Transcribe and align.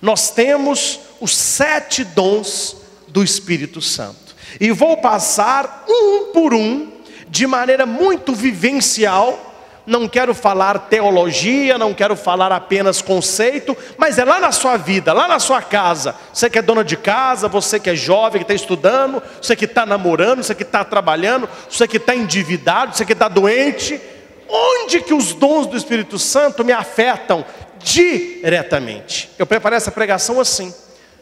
Nós 0.00 0.30
temos 0.30 1.00
os 1.20 1.36
sete 1.36 2.04
dons 2.04 2.76
do 3.08 3.22
Espírito 3.22 3.80
Santo. 3.80 4.34
E 4.58 4.70
vou 4.70 4.96
passar 4.96 5.84
um 5.88 6.32
por 6.32 6.54
um, 6.54 6.90
de 7.28 7.46
maneira 7.46 7.84
muito 7.84 8.34
vivencial. 8.34 9.46
Não 9.86 10.08
quero 10.08 10.34
falar 10.34 10.78
teologia, 10.78 11.76
não 11.76 11.92
quero 11.92 12.14
falar 12.14 12.52
apenas 12.52 13.02
conceito, 13.02 13.76
mas 13.96 14.18
é 14.18 14.24
lá 14.24 14.38
na 14.38 14.52
sua 14.52 14.76
vida, 14.76 15.12
lá 15.12 15.26
na 15.26 15.38
sua 15.38 15.60
casa. 15.60 16.14
Você 16.32 16.48
que 16.48 16.58
é 16.58 16.62
dona 16.62 16.84
de 16.84 16.96
casa, 16.96 17.48
você 17.48 17.80
que 17.80 17.90
é 17.90 17.94
jovem, 17.96 18.40
que 18.40 18.44
está 18.44 18.54
estudando, 18.54 19.22
você 19.40 19.56
que 19.56 19.64
está 19.64 19.84
namorando, 19.84 20.42
você 20.42 20.54
que 20.54 20.62
está 20.62 20.84
trabalhando, 20.84 21.48
você 21.68 21.88
que 21.88 21.96
está 21.96 22.14
endividado, 22.14 22.96
você 22.96 23.04
que 23.04 23.12
está 23.12 23.28
doente. 23.28 24.00
Onde 24.48 25.00
que 25.00 25.14
os 25.14 25.32
dons 25.32 25.66
do 25.66 25.76
Espírito 25.76 26.18
Santo 26.18 26.64
me 26.64 26.72
afetam 26.72 27.44
diretamente? 27.82 29.30
Eu 29.38 29.46
preparei 29.46 29.76
essa 29.76 29.90
pregação 29.90 30.40
assim, 30.40 30.74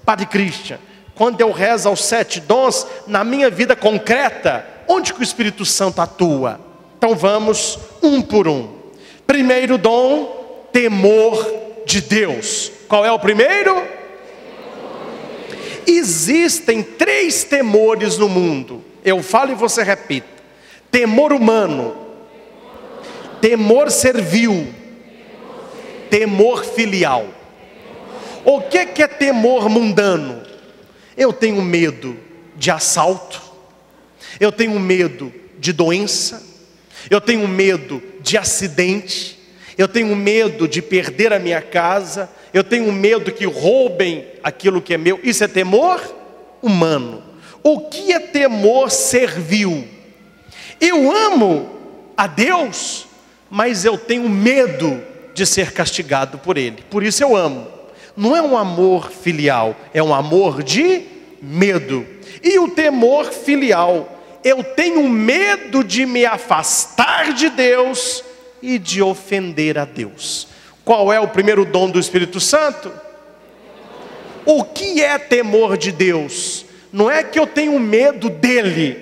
Padre 0.05 0.27
Christian 0.27 0.79
quando 1.19 1.41
eu 1.41 1.51
rezo 1.51 1.89
aos 1.89 2.05
sete 2.05 2.39
dons, 2.39 2.87
na 3.09 3.25
minha 3.25 3.51
vida 3.51 3.75
concreta, 3.75 4.65
onde 4.87 5.13
que 5.13 5.19
o 5.19 5.23
Espírito 5.25 5.65
Santo 5.65 6.01
atua? 6.01 6.61
Então 6.97 7.17
vamos 7.17 7.77
um 8.01 8.23
por 8.23 8.47
um. 8.47 8.79
Primeiro 9.27 9.77
dom, 9.77 10.69
temor 10.73 11.45
de 11.85 12.01
Deus. 12.01 12.71
Qual 12.87 13.05
é 13.05 13.11
o 13.11 13.19
primeiro? 13.19 13.85
Existem 15.85 16.85
três 16.85 17.43
temores 17.43 18.17
no 18.17 18.29
mundo. 18.29 18.85
Eu 19.05 19.21
falo 19.21 19.51
e 19.51 19.57
você 19.57 19.83
repita: 19.83 20.29
temor 20.89 21.33
humano, 21.33 21.97
temor 23.41 23.91
servil, 23.91 24.73
temor 26.11 26.65
filial. 26.65 27.27
O 28.45 28.63
que 28.63 29.03
é 29.03 29.07
temor 29.07 29.69
mundano? 29.69 30.43
Eu 31.17 31.33
tenho 31.33 31.61
medo 31.61 32.17
de 32.57 32.71
assalto, 32.71 33.43
eu 34.41 34.51
tenho 34.51 34.79
medo 34.79 35.33
de 35.59 35.73
doença, 35.73 36.43
eu 37.11 37.21
tenho 37.21 37.47
medo 37.47 38.03
de 38.21 38.39
acidente, 38.39 39.39
eu 39.77 39.87
tenho 39.87 40.15
medo 40.17 40.67
de 40.67 40.83
perder 40.83 41.33
a 41.33 41.39
minha 41.39 41.61
casa, 41.63 42.31
eu 42.53 42.65
tenho 42.65 42.93
medo 42.93 43.33
que 43.33 43.45
roubem 43.45 44.27
aquilo 44.43 44.83
que 44.83 44.95
é 44.95 44.99
meu. 44.99 45.21
Isso 45.23 45.45
é 45.45 45.49
temor 45.49 46.01
humano. 46.63 47.23
O 47.63 47.89
que 47.89 48.13
é 48.13 48.19
temor 48.19 48.91
servil? 48.91 49.87
Eu 50.81 51.11
amo 51.11 51.71
a 52.17 52.27
Deus, 52.27 53.07
mas 53.51 53.85
eu 53.85 53.99
tenho 53.99 54.29
medo 54.29 55.03
de 55.39 55.47
ser 55.47 55.73
castigado 55.73 56.37
por 56.39 56.59
Ele. 56.59 56.85
Por 56.91 57.03
isso 57.03 57.23
eu 57.23 57.35
amo 57.35 57.79
não 58.19 58.37
é 58.37 58.43
um 58.43 58.59
amor 58.59 59.13
filial, 59.13 59.77
é 59.95 60.03
um 60.03 60.13
amor 60.13 60.65
de 60.65 61.03
medo. 61.41 62.05
E 62.43 62.59
o 62.59 62.67
temor 62.67 63.27
filial, 63.27 64.21
eu 64.43 64.65
tenho 64.65 65.09
medo 65.09 65.85
de 65.85 66.05
me 66.05 66.27
afastar 66.27 67.33
de 67.33 67.49
Deus 67.49 68.25
e 68.61 68.77
de 68.77 69.01
ofender 69.01 69.79
a 69.79 69.85
Deus. 69.85 70.49
Qual 70.85 71.13
é 71.13 71.21
o 71.21 71.29
primeiro 71.29 71.65
dom 71.65 71.89
do 71.89 72.01
Espírito 72.01 72.41
Santo? 72.41 72.91
O 74.45 74.65
que 74.65 75.01
é 75.01 75.17
temor 75.17 75.79
de 75.79 75.93
Deus? 75.93 76.65
Não 76.93 77.09
é 77.09 77.23
que 77.23 77.39
eu 77.39 77.47
tenho 77.47 77.79
medo 77.79 78.29
dele, 78.29 78.99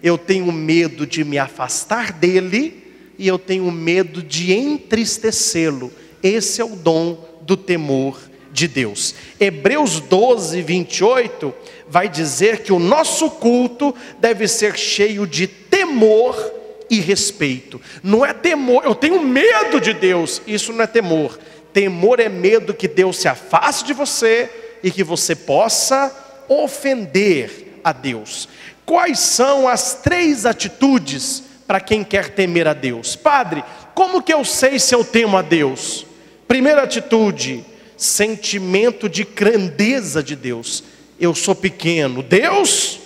eu 0.00 0.16
tenho 0.16 0.52
medo 0.52 1.04
de 1.04 1.24
me 1.24 1.36
afastar 1.36 2.12
dele 2.12 2.81
e 3.18 3.28
eu 3.28 3.38
tenho 3.38 3.70
medo 3.70 4.22
de 4.22 4.52
entristecê-lo. 4.52 5.92
Esse 6.22 6.60
é 6.60 6.64
o 6.64 6.76
dom 6.76 7.18
do 7.42 7.56
temor 7.56 8.18
de 8.52 8.68
Deus. 8.68 9.14
Hebreus 9.40 10.00
12, 10.00 10.60
28 10.62 11.54
vai 11.88 12.08
dizer 12.08 12.62
que 12.62 12.72
o 12.72 12.78
nosso 12.78 13.30
culto 13.30 13.94
deve 14.18 14.46
ser 14.46 14.76
cheio 14.76 15.26
de 15.26 15.46
temor 15.46 16.52
e 16.88 17.00
respeito. 17.00 17.80
Não 18.02 18.24
é 18.24 18.32
temor, 18.32 18.84
eu 18.84 18.94
tenho 18.94 19.22
medo 19.22 19.80
de 19.80 19.92
Deus, 19.92 20.42
isso 20.46 20.72
não 20.72 20.84
é 20.84 20.86
temor. 20.86 21.38
Temor 21.72 22.20
é 22.20 22.28
medo 22.28 22.74
que 22.74 22.86
Deus 22.86 23.16
se 23.16 23.28
afaste 23.28 23.86
de 23.86 23.94
você 23.94 24.50
e 24.82 24.90
que 24.90 25.02
você 25.02 25.34
possa 25.34 26.14
ofender 26.48 27.78
a 27.82 27.92
Deus. 27.92 28.48
Quais 28.84 29.18
são 29.20 29.66
as 29.66 29.94
três 29.94 30.44
atitudes 30.44 31.44
para 31.72 31.80
quem 31.80 32.04
quer 32.04 32.28
temer 32.28 32.68
a 32.68 32.74
Deus? 32.74 33.16
Padre, 33.16 33.64
como 33.94 34.22
que 34.22 34.30
eu 34.30 34.44
sei 34.44 34.78
se 34.78 34.94
eu 34.94 35.02
temo 35.02 35.38
a 35.38 35.40
Deus? 35.40 36.04
Primeira 36.46 36.82
atitude, 36.82 37.64
sentimento 37.96 39.08
de 39.08 39.24
grandeza 39.24 40.22
de 40.22 40.36
Deus. 40.36 40.84
Eu 41.18 41.34
sou 41.34 41.54
pequeno, 41.54 42.22
Deus 42.22 43.00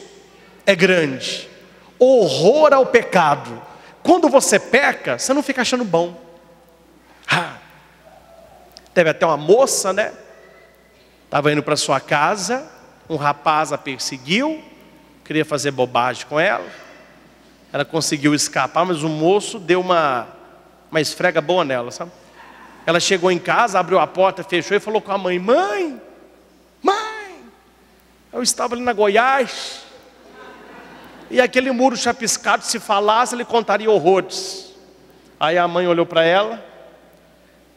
é 0.67 0.75
grande. 0.75 1.49
Horror 1.97 2.73
ao 2.73 2.87
pecado. 2.87 3.63
Quando 4.03 4.29
você 4.29 4.59
peca, 4.59 5.17
você 5.17 5.33
não 5.33 5.45
fica 5.45 5.63
achando 5.63 5.85
bom. 5.85 6.21
Teve 8.93 9.11
até 9.11 9.25
uma 9.25 9.37
moça, 9.37 9.93
né? 9.93 10.13
Estava 11.25 11.53
indo 11.53 11.63
para 11.63 11.77
sua 11.77 12.01
casa, 12.01 12.69
um 13.09 13.15
rapaz 13.15 13.73
a 13.73 13.79
perseguiu, 13.79 14.61
queria 15.25 15.45
fazer 15.45 15.71
bobagem 15.71 16.27
com 16.27 16.41
ela. 16.41 16.67
Ela 17.73 17.85
conseguiu 17.85 18.35
escapar, 18.35 18.85
mas 18.85 19.03
o 19.03 19.09
moço 19.09 19.59
deu 19.59 19.81
uma, 19.81 20.29
uma 20.91 21.01
esfrega 21.01 21.41
boa 21.41 21.65
nela, 21.65 21.91
sabe? 21.91 22.13
Ela 22.87 23.01
chegou 23.01 23.31
em 23.31 23.39
casa, 23.39 23.81
abriu 23.81 23.99
a 23.99 24.07
porta, 24.07 24.45
fechou 24.45 24.77
e 24.77 24.81
falou 24.81 25.01
com 25.01 25.11
a 25.11 25.19
mãe: 25.19 25.39
Mãe, 25.39 26.01
mãe, 26.81 27.45
eu 28.33 28.43
estava 28.43 28.75
ali 28.75 28.83
na 28.83 28.93
Goiás, 28.93 29.83
e 31.29 31.41
aquele 31.41 31.73
muro 31.73 31.97
chapiscado, 31.97 32.65
se 32.65 32.79
falasse, 32.79 33.35
ele 33.35 33.45
contaria 33.45 33.91
horrores. 33.91 34.73
Aí 35.39 35.59
a 35.59 35.67
mãe 35.67 35.87
olhou 35.87 36.07
para 36.07 36.25
ela, 36.25 36.65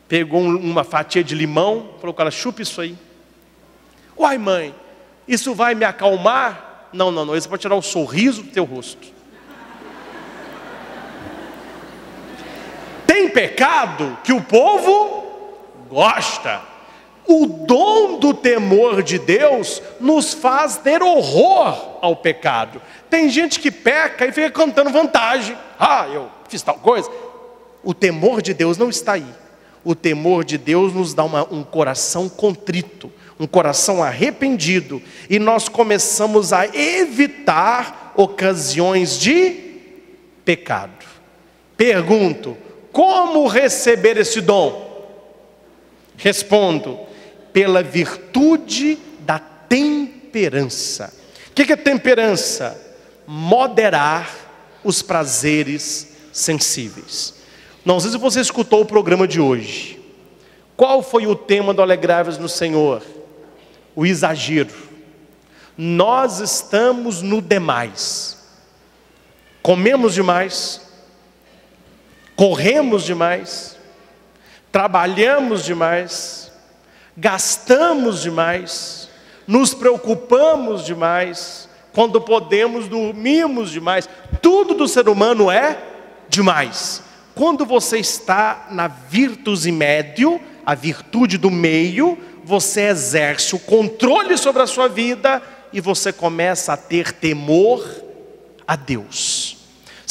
pegou 0.07 0.41
uma 0.41 0.83
fatia 0.83 1.23
de 1.23 1.33
limão, 1.33 1.95
falou 1.99 2.13
com 2.13 2.21
ela: 2.21 2.31
chupa 2.31 2.61
isso 2.61 2.79
aí. 2.79 2.95
Uai, 4.17 4.37
mãe, 4.37 4.75
isso 5.27 5.55
vai 5.55 5.73
me 5.73 5.85
acalmar? 5.85 6.89
Não, 6.93 7.11
não, 7.11 7.25
não, 7.25 7.35
isso 7.35 7.49
vai 7.49 7.57
tirar 7.57 7.75
o 7.75 7.81
sorriso 7.81 8.43
do 8.43 8.51
teu 8.51 8.63
rosto. 8.63 9.18
Pecado 13.29 14.17
que 14.23 14.33
o 14.33 14.41
povo 14.41 15.23
gosta. 15.89 16.61
O 17.27 17.45
dom 17.45 18.17
do 18.17 18.33
temor 18.33 19.03
de 19.03 19.19
Deus 19.19 19.81
nos 19.99 20.33
faz 20.33 20.77
ter 20.77 21.03
horror 21.03 21.99
ao 22.01 22.15
pecado. 22.15 22.81
Tem 23.09 23.29
gente 23.29 23.59
que 23.59 23.69
peca 23.69 24.25
e 24.25 24.31
fica 24.31 24.49
cantando 24.49 24.89
vantagem. 24.89 25.55
Ah, 25.79 26.07
eu 26.11 26.29
fiz 26.47 26.61
tal 26.61 26.75
coisa. 26.75 27.09
O 27.83 27.93
temor 27.93 28.41
de 28.41 28.53
Deus 28.53 28.77
não 28.77 28.89
está 28.89 29.13
aí. 29.13 29.25
O 29.83 29.95
temor 29.95 30.43
de 30.43 30.57
Deus 30.57 30.93
nos 30.93 31.13
dá 31.13 31.23
uma, 31.23 31.43
um 31.53 31.63
coração 31.63 32.27
contrito, 32.27 33.11
um 33.39 33.47
coração 33.47 34.03
arrependido, 34.03 35.01
e 35.29 35.39
nós 35.39 35.69
começamos 35.69 36.51
a 36.51 36.65
evitar 36.67 38.13
ocasiões 38.15 39.17
de 39.17 39.69
pecado. 40.43 41.05
Pergunto: 41.77 42.57
como 42.91 43.47
receber 43.47 44.17
esse 44.17 44.41
dom? 44.41 45.07
Respondo: 46.17 46.99
pela 47.53 47.81
virtude 47.83 48.97
da 49.19 49.39
temperança. 49.39 51.13
O 51.49 51.53
que 51.53 51.73
é 51.73 51.75
temperança? 51.75 52.79
Moderar 53.27 54.29
os 54.83 55.01
prazeres 55.01 56.15
sensíveis. 56.31 57.35
Não 57.83 57.99
sei 57.99 58.11
se 58.11 58.17
você 58.17 58.39
escutou 58.39 58.81
o 58.81 58.85
programa 58.85 59.27
de 59.27 59.39
hoje. 59.39 59.99
Qual 60.75 61.03
foi 61.03 61.27
o 61.27 61.35
tema 61.35 61.73
do 61.73 61.81
Alegráveis 61.81 62.37
no 62.37 62.47
Senhor? 62.47 63.03
O 63.95 64.05
exagero. 64.05 64.73
Nós 65.77 66.39
estamos 66.39 67.21
no 67.21 67.41
demais. 67.41 68.37
Comemos 69.61 70.13
demais, 70.13 70.88
corremos 72.39 73.03
demais, 73.03 73.77
trabalhamos 74.71 75.65
demais, 75.65 76.49
gastamos 77.17 78.21
demais, 78.21 79.09
nos 79.45 79.73
preocupamos 79.73 80.85
demais, 80.85 81.67
quando 81.91 82.21
podemos, 82.21 82.87
dormimos 82.87 83.71
demais. 83.71 84.07
Tudo 84.41 84.73
do 84.73 84.87
ser 84.87 85.09
humano 85.09 85.51
é 85.51 85.83
demais. 86.29 87.03
Quando 87.35 87.65
você 87.65 87.97
está 87.97 88.67
na 88.71 88.87
virtus 88.87 89.65
médio, 89.65 90.39
a 90.65 90.73
virtude 90.73 91.37
do 91.37 91.51
meio, 91.51 92.17
você 92.45 92.83
exerce 92.83 93.53
o 93.53 93.59
controle 93.59 94.37
sobre 94.37 94.61
a 94.61 94.67
sua 94.67 94.87
vida 94.87 95.43
e 95.73 95.81
você 95.81 96.13
começa 96.13 96.71
a 96.71 96.77
ter 96.77 97.11
temor 97.11 97.85
a 98.65 98.77
Deus. 98.77 99.58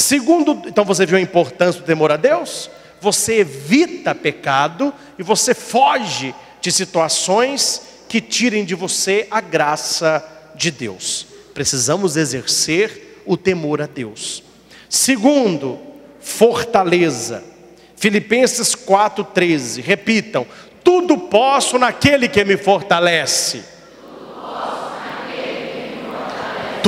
Segundo, 0.01 0.63
então 0.67 0.85
você 0.85 1.05
viu 1.05 1.19
a 1.19 1.21
importância 1.21 1.81
do 1.81 1.85
temor 1.85 2.13
a 2.13 2.17
Deus? 2.17 2.71
Você 3.01 3.41
evita 3.41 4.15
pecado 4.15 4.95
e 5.19 5.25
você 5.25 5.53
foge 5.53 6.33
de 6.61 6.71
situações 6.71 7.83
que 8.09 8.21
tirem 8.21 8.65
de 8.65 8.77
você 8.77 9.27
a 9.29 9.41
graça 9.41 10.25
de 10.55 10.71
Deus. 10.71 11.27
Precisamos 11.53 12.17
exercer 12.17 13.23
o 13.27 13.37
temor 13.37 13.83
a 13.83 13.87
Deus. 13.87 14.45
Segundo, 14.89 15.81
fortaleza. 16.21 17.43
Filipenses 17.97 18.77
4,13. 18.77 19.83
Repitam: 19.83 20.47
tudo 20.85 21.19
posso 21.19 21.77
naquele 21.77 22.29
que 22.29 22.45
me 22.45 22.57
fortalece. 22.57 23.65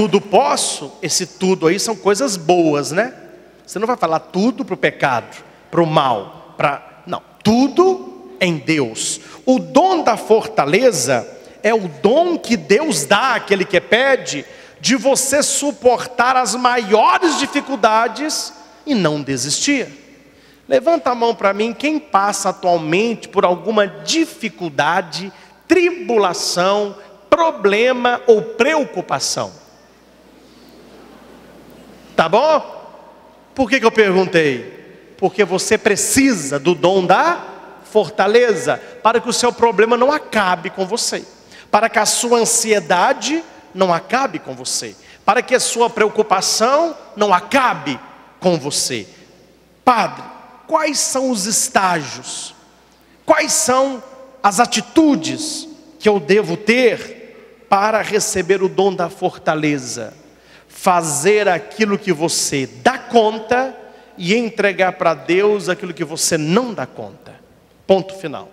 Tudo 0.00 0.18
posso, 0.18 0.92
esse 1.02 1.26
tudo 1.26 1.66
aí 1.66 1.78
são 1.78 1.94
coisas 1.94 2.34
boas, 2.34 2.90
né? 2.90 3.12
Você 3.66 3.78
não 3.78 3.86
vai 3.86 3.98
falar 3.98 4.18
tudo 4.18 4.64
para 4.64 4.72
o 4.72 4.78
pecado, 4.78 5.44
para 5.70 5.82
o 5.82 5.86
mal, 5.86 6.54
para. 6.56 7.02
Não, 7.06 7.22
tudo 7.44 8.34
em 8.40 8.56
Deus. 8.56 9.20
O 9.44 9.58
dom 9.58 10.02
da 10.02 10.16
fortaleza 10.16 11.28
é 11.62 11.74
o 11.74 11.86
dom 11.86 12.38
que 12.38 12.56
Deus 12.56 13.04
dá 13.04 13.34
àquele 13.34 13.62
que 13.62 13.78
pede, 13.78 14.46
de 14.80 14.96
você 14.96 15.42
suportar 15.42 16.34
as 16.34 16.54
maiores 16.54 17.38
dificuldades 17.38 18.54
e 18.86 18.94
não 18.94 19.20
desistir. 19.20 19.86
Levanta 20.66 21.10
a 21.10 21.14
mão 21.14 21.34
para 21.34 21.52
mim, 21.52 21.74
quem 21.74 21.98
passa 21.98 22.48
atualmente 22.48 23.28
por 23.28 23.44
alguma 23.44 23.86
dificuldade, 23.86 25.30
tribulação, 25.68 26.96
problema 27.28 28.22
ou 28.26 28.40
preocupação? 28.40 29.59
Tá 32.20 32.28
bom? 32.28 32.60
Por 33.54 33.70
que, 33.70 33.80
que 33.80 33.86
eu 33.86 33.90
perguntei? 33.90 35.14
Porque 35.16 35.42
você 35.42 35.78
precisa 35.78 36.58
do 36.58 36.74
dom 36.74 37.06
da 37.06 37.42
fortaleza 37.84 38.78
para 39.02 39.22
que 39.22 39.30
o 39.30 39.32
seu 39.32 39.50
problema 39.50 39.96
não 39.96 40.12
acabe 40.12 40.68
com 40.68 40.84
você, 40.84 41.24
para 41.70 41.88
que 41.88 41.98
a 41.98 42.04
sua 42.04 42.40
ansiedade 42.40 43.42
não 43.74 43.90
acabe 43.90 44.38
com 44.38 44.54
você, 44.54 44.94
para 45.24 45.40
que 45.40 45.54
a 45.54 45.60
sua 45.60 45.88
preocupação 45.88 46.94
não 47.16 47.32
acabe 47.32 47.98
com 48.38 48.58
você. 48.58 49.08
Padre, 49.82 50.24
quais 50.66 50.98
são 50.98 51.30
os 51.30 51.46
estágios, 51.46 52.54
quais 53.24 53.50
são 53.50 54.02
as 54.42 54.60
atitudes 54.60 55.66
que 55.98 56.06
eu 56.06 56.20
devo 56.20 56.54
ter 56.54 57.64
para 57.66 58.02
receber 58.02 58.62
o 58.62 58.68
dom 58.68 58.94
da 58.94 59.08
fortaleza. 59.08 60.19
Fazer 60.82 61.46
aquilo 61.46 61.98
que 61.98 62.10
você 62.10 62.66
dá 62.66 62.96
conta 62.96 63.76
e 64.16 64.34
entregar 64.34 64.92
para 64.92 65.12
Deus 65.12 65.68
aquilo 65.68 65.92
que 65.92 66.02
você 66.02 66.38
não 66.38 66.72
dá 66.72 66.86
conta. 66.86 67.34
Ponto 67.86 68.14
final. 68.14 68.48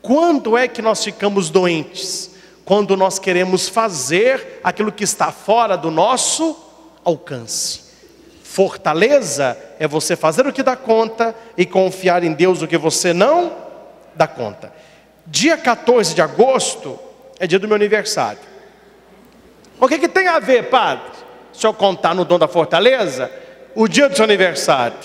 Quando 0.00 0.56
é 0.56 0.66
que 0.66 0.80
nós 0.80 1.04
ficamos 1.04 1.50
doentes? 1.50 2.30
Quando 2.64 2.96
nós 2.96 3.18
queremos 3.18 3.68
fazer 3.68 4.60
aquilo 4.64 4.90
que 4.90 5.04
está 5.04 5.30
fora 5.30 5.76
do 5.76 5.90
nosso 5.90 6.56
alcance. 7.04 7.82
Fortaleza 8.42 9.54
é 9.78 9.86
você 9.86 10.16
fazer 10.16 10.46
o 10.46 10.52
que 10.54 10.62
dá 10.62 10.74
conta 10.74 11.34
e 11.54 11.66
confiar 11.66 12.24
em 12.24 12.32
Deus 12.32 12.62
o 12.62 12.66
que 12.66 12.78
você 12.78 13.12
não 13.12 13.52
dá 14.14 14.26
conta. 14.26 14.72
Dia 15.26 15.58
14 15.58 16.14
de 16.14 16.22
agosto 16.22 16.98
é 17.38 17.46
dia 17.46 17.58
do 17.58 17.68
meu 17.68 17.76
aniversário. 17.76 18.40
O 19.78 19.86
que, 19.86 19.98
que 19.98 20.08
tem 20.08 20.28
a 20.28 20.38
ver, 20.38 20.70
padre? 20.70 21.11
Se 21.52 21.66
eu 21.66 21.74
contar 21.74 22.14
no 22.14 22.24
dom 22.24 22.38
da 22.38 22.48
fortaleza, 22.48 23.30
o 23.74 23.88
dia 23.88 24.08
do 24.08 24.16
seu 24.16 24.24
aniversário. 24.24 24.96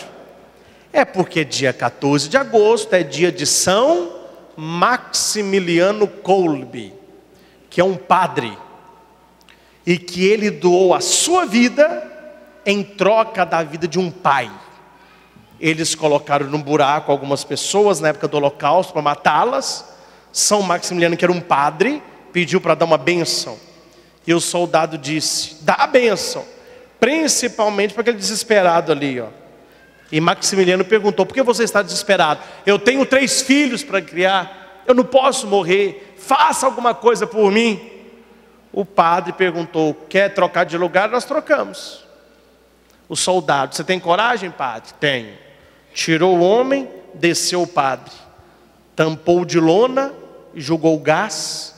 É 0.92 1.04
porque 1.06 1.44
dia 1.44 1.74
14 1.74 2.30
de 2.30 2.38
agosto 2.38 2.94
é 2.94 3.04
dia 3.04 3.32
de 3.32 3.46
São 3.46 4.14
Maximiliano 4.56 6.08
Kolbe, 6.08 6.94
que 7.70 7.80
é 7.80 7.84
um 7.84 7.96
padre, 7.96 8.58
e 9.86 9.98
que 9.98 10.26
ele 10.26 10.50
doou 10.50 10.94
a 10.94 11.02
sua 11.02 11.46
vida 11.46 12.04
em 12.66 12.84
troca 12.84 13.46
da 13.46 13.64
vida 13.64 13.88
de 13.88 14.00
um 14.00 14.10
pai. 14.10 14.52
Eles 15.60 15.96
colocaram 15.96 16.48
num 16.48 16.62
buraco 16.62 17.12
algumas 17.12 17.44
pessoas 17.44 18.00
na 18.00 18.10
época 18.10 18.28
do 18.28 18.38
Holocausto 18.38 18.94
para 18.94 19.02
matá-las. 19.02 19.86
São 20.32 20.62
Maximiliano, 20.62 21.18
que 21.18 21.26
era 21.26 21.32
um 21.32 21.42
padre, 21.42 22.04
pediu 22.32 22.60
para 22.62 22.76
dar 22.76 22.86
uma 22.86 22.98
bênção. 22.98 23.58
E 24.28 24.34
o 24.34 24.42
soldado 24.42 24.98
disse: 24.98 25.56
dá 25.62 25.76
a 25.80 25.88
bênção, 25.88 26.46
principalmente 27.00 27.94
para 27.94 28.02
aquele 28.02 28.18
desesperado 28.18 28.92
ali. 28.92 29.22
Ó. 29.22 29.30
E 30.12 30.20
Maximiliano 30.20 30.84
perguntou: 30.84 31.26
por 31.26 31.34
que 31.34 31.42
você 31.42 31.64
está 31.64 31.82
desesperado? 31.82 32.42
Eu 32.66 32.78
tenho 32.78 33.06
três 33.06 33.42
filhos 33.42 33.84
para 33.84 34.02
criar, 34.02 34.84
eu 34.86 34.94
não 34.94 35.06
posso 35.06 35.48
morrer, 35.48 36.16
faça 36.18 36.66
alguma 36.66 36.94
coisa 36.94 37.26
por 37.26 37.50
mim. 37.50 37.90
O 38.74 38.84
padre 38.84 39.32
perguntou: 39.32 39.94
quer 40.10 40.34
trocar 40.34 40.66
de 40.66 40.78
lugar? 40.78 41.10
Nós 41.10 41.24
trocamos 41.24 42.06
o 43.08 43.16
soldado: 43.16 43.76
Você 43.76 43.84
tem 43.84 44.00
coragem, 44.00 44.52
padre? 44.52 44.94
Tenho. 45.00 45.34
Tirou 45.94 46.38
o 46.38 46.42
homem, 46.42 46.88
desceu 47.14 47.64
o 47.64 47.68
padre, 47.68 48.14
tampou 48.96 49.46
de 49.46 49.60
lona 49.60 50.14
e 50.54 50.62
jogou 50.62 51.00
gás. 51.00 51.76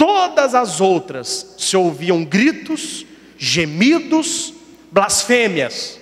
Todas 0.00 0.54
as 0.54 0.80
outras 0.80 1.56
se 1.58 1.76
ouviam 1.76 2.24
gritos, 2.24 3.04
gemidos, 3.36 4.54
blasfêmias. 4.90 6.00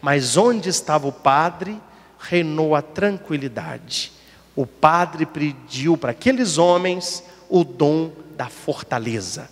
Mas 0.00 0.38
onde 0.38 0.70
estava 0.70 1.06
o 1.06 1.12
padre, 1.12 1.78
reinou 2.18 2.74
a 2.74 2.80
tranquilidade. 2.80 4.12
O 4.56 4.64
padre 4.64 5.26
pediu 5.26 5.94
para 5.94 6.12
aqueles 6.12 6.56
homens 6.56 7.22
o 7.46 7.64
dom 7.64 8.12
da 8.34 8.48
fortaleza. 8.48 9.50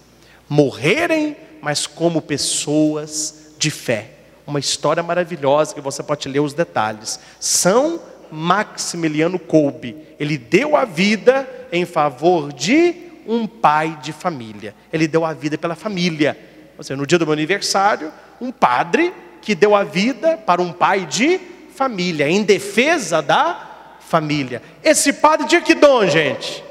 Morrerem, 0.49 1.37
mas 1.61 1.87
como 1.87 2.23
pessoas 2.23 3.53
de 3.59 3.71
fé 3.71 4.13
uma 4.47 4.59
história 4.59 5.03
maravilhosa 5.03 5.75
que 5.75 5.83
você 5.83 6.03
pode 6.03 6.31
ler 6.31 6.41
os 6.41 6.55
detalhes. 6.55 7.21
São 7.39 8.01
Maximiliano 8.31 9.39
Kolbe, 9.39 9.95
ele 10.19 10.39
deu 10.39 10.77
a 10.77 10.87
vida 10.87 11.47
em 11.71 11.85
favor 11.85 12.55
de 12.55 13.12
um 13.27 13.47
pai 13.47 13.99
de 14.03 14.13
família. 14.13 14.75
Ele 14.93 15.07
deu 15.07 15.25
a 15.25 15.33
vida 15.33 15.57
pela 15.57 15.75
família. 15.75 16.39
Ou 16.77 16.85
seja, 16.85 16.97
no 16.97 17.07
dia 17.07 17.19
do 17.19 17.27
meu 17.27 17.33
aniversário, 17.33 18.13
um 18.41 18.51
padre 18.51 19.13
que 19.41 19.55
deu 19.55 19.75
a 19.75 19.85
vida 19.85 20.37
para 20.37 20.63
um 20.63 20.73
pai 20.73 21.07
de 21.07 21.41
família, 21.75 22.29
em 22.29 22.43
defesa 22.43 23.21
da 23.21 23.71
família. 24.01 24.63
Esse 24.83 25.13
padre 25.13 25.47
tinha 25.47 25.61
que 25.61 25.75
dom, 25.75 26.07
gente? 26.07 26.63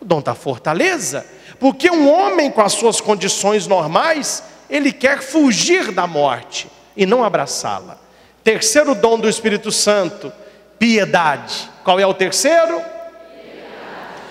O 0.00 0.04
dom 0.04 0.20
da 0.20 0.34
fortaleza. 0.34 1.26
Porque 1.58 1.90
um 1.90 2.10
homem 2.10 2.50
com 2.50 2.60
as 2.60 2.72
suas 2.72 3.00
condições 3.00 3.66
normais, 3.66 4.42
ele 4.68 4.92
quer 4.92 5.20
fugir 5.20 5.92
da 5.92 6.06
morte 6.06 6.68
e 6.96 7.06
não 7.06 7.22
abraçá-la. 7.22 7.98
Terceiro 8.42 8.94
dom 8.94 9.18
do 9.18 9.28
Espírito 9.28 9.70
Santo, 9.70 10.32
piedade. 10.78 11.70
Qual 11.84 12.00
é 12.00 12.06
o 12.06 12.14
terceiro? 12.14 12.91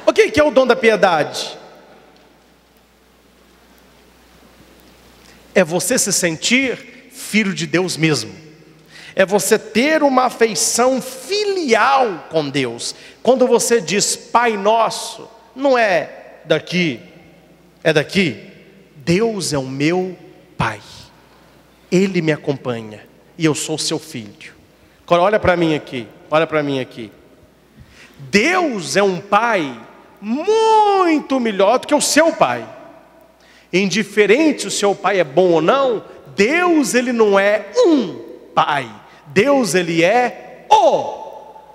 O 0.05 0.13
que 0.13 0.39
é 0.39 0.43
o 0.43 0.51
dom 0.51 0.65
da 0.65 0.75
piedade? 0.75 1.57
É 5.53 5.63
você 5.63 5.97
se 5.97 6.11
sentir 6.13 7.09
filho 7.11 7.53
de 7.53 7.67
Deus 7.67 7.97
mesmo. 7.97 8.33
É 9.15 9.25
você 9.25 9.59
ter 9.59 10.03
uma 10.03 10.23
afeição 10.23 11.01
filial 11.01 12.27
com 12.29 12.49
Deus. 12.49 12.95
Quando 13.21 13.45
você 13.45 13.81
diz 13.81 14.15
Pai 14.15 14.55
Nosso, 14.55 15.29
não 15.55 15.77
é 15.77 16.39
daqui, 16.45 16.99
é 17.83 17.91
daqui. 17.91 18.49
Deus 18.95 19.51
é 19.51 19.57
o 19.57 19.67
meu 19.67 20.17
Pai. 20.57 20.81
Ele 21.91 22.21
me 22.21 22.31
acompanha 22.31 23.05
e 23.37 23.43
eu 23.43 23.53
sou 23.53 23.77
seu 23.77 23.99
filho. 23.99 24.53
Agora 25.05 25.23
olha 25.23 25.39
para 25.39 25.57
mim 25.57 25.75
aqui, 25.75 26.07
olha 26.29 26.47
para 26.47 26.63
mim 26.63 26.79
aqui. 26.79 27.11
Deus 28.17 28.95
é 28.95 29.03
um 29.03 29.19
pai 29.19 29.77
muito 30.21 31.39
melhor 31.39 31.79
do 31.79 31.87
que 31.87 31.95
o 31.95 32.01
seu 32.01 32.31
pai. 32.31 32.67
Indiferente 33.73 34.61
se 34.61 34.67
o 34.67 34.71
seu 34.71 34.93
pai 34.93 35.19
é 35.19 35.23
bom 35.23 35.53
ou 35.53 35.61
não, 35.61 36.03
Deus 36.35 36.93
ele 36.93 37.11
não 37.11 37.39
é 37.39 37.71
um 37.85 38.19
pai. 38.53 38.89
Deus 39.27 39.73
ele 39.73 40.03
é 40.03 40.65
o 40.69 41.03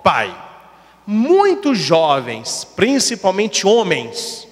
pai. 0.03 0.35
Muitos 1.05 1.77
jovens, 1.77 2.63
principalmente 2.75 3.65
homens 3.65 4.47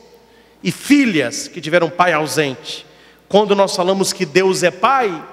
e 0.63 0.71
filhas 0.71 1.47
que 1.47 1.61
tiveram 1.61 1.89
pai 1.89 2.13
ausente, 2.13 2.85
quando 3.27 3.55
nós 3.55 3.75
falamos 3.75 4.13
que 4.13 4.25
Deus 4.25 4.63
é 4.63 4.71
pai, 4.71 5.23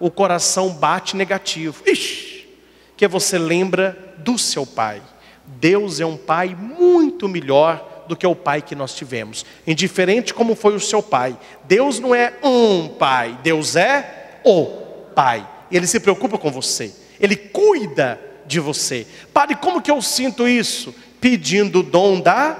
o 0.00 0.10
coração 0.10 0.70
bate 0.70 1.16
negativo. 1.16 1.82
Ixi, 1.86 2.48
que 2.96 3.06
você 3.06 3.38
lembra 3.38 4.16
do 4.18 4.38
seu 4.38 4.66
pai. 4.66 5.02
Deus 5.46 6.00
é 6.00 6.06
um 6.06 6.16
pai 6.16 6.56
muito 6.58 7.28
melhor 7.28 7.91
do 8.12 8.16
que 8.16 8.26
o 8.26 8.36
pai 8.36 8.60
que 8.60 8.74
nós 8.74 8.94
tivemos. 8.94 9.46
Indiferente 9.66 10.34
como 10.34 10.54
foi 10.54 10.74
o 10.74 10.80
seu 10.80 11.02
pai. 11.02 11.34
Deus 11.64 11.98
não 11.98 12.14
é 12.14 12.34
um 12.42 12.88
pai, 12.88 13.38
Deus 13.42 13.74
é 13.74 14.40
o 14.44 14.66
pai. 15.14 15.48
Ele 15.70 15.86
se 15.86 15.98
preocupa 15.98 16.36
com 16.36 16.50
você. 16.50 16.94
Ele 17.18 17.34
cuida 17.34 18.20
de 18.44 18.60
você. 18.60 19.06
Padre, 19.32 19.56
como 19.56 19.80
que 19.80 19.90
eu 19.90 20.02
sinto 20.02 20.46
isso? 20.46 20.94
Pedindo 21.22 21.80
o 21.80 21.82
dom 21.82 22.20
da 22.20 22.54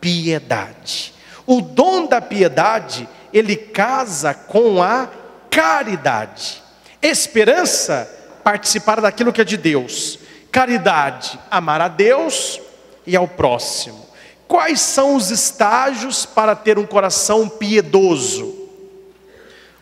piedade. 0.00 1.12
O 1.46 1.60
dom 1.60 2.06
da 2.06 2.22
piedade, 2.22 3.06
ele 3.30 3.56
casa 3.56 4.32
com 4.32 4.82
a 4.82 5.10
caridade. 5.50 6.62
Esperança, 7.02 8.10
participar 8.42 9.02
daquilo 9.02 9.34
que 9.34 9.42
é 9.42 9.44
de 9.44 9.58
Deus. 9.58 10.18
Caridade, 10.50 11.38
amar 11.50 11.82
a 11.82 11.88
Deus 11.88 12.58
e 13.06 13.14
ao 13.14 13.28
próximo. 13.28 14.07
Quais 14.48 14.80
são 14.80 15.14
os 15.14 15.30
estágios 15.30 16.24
para 16.24 16.56
ter 16.56 16.78
um 16.78 16.86
coração 16.86 17.46
piedoso? 17.46 18.66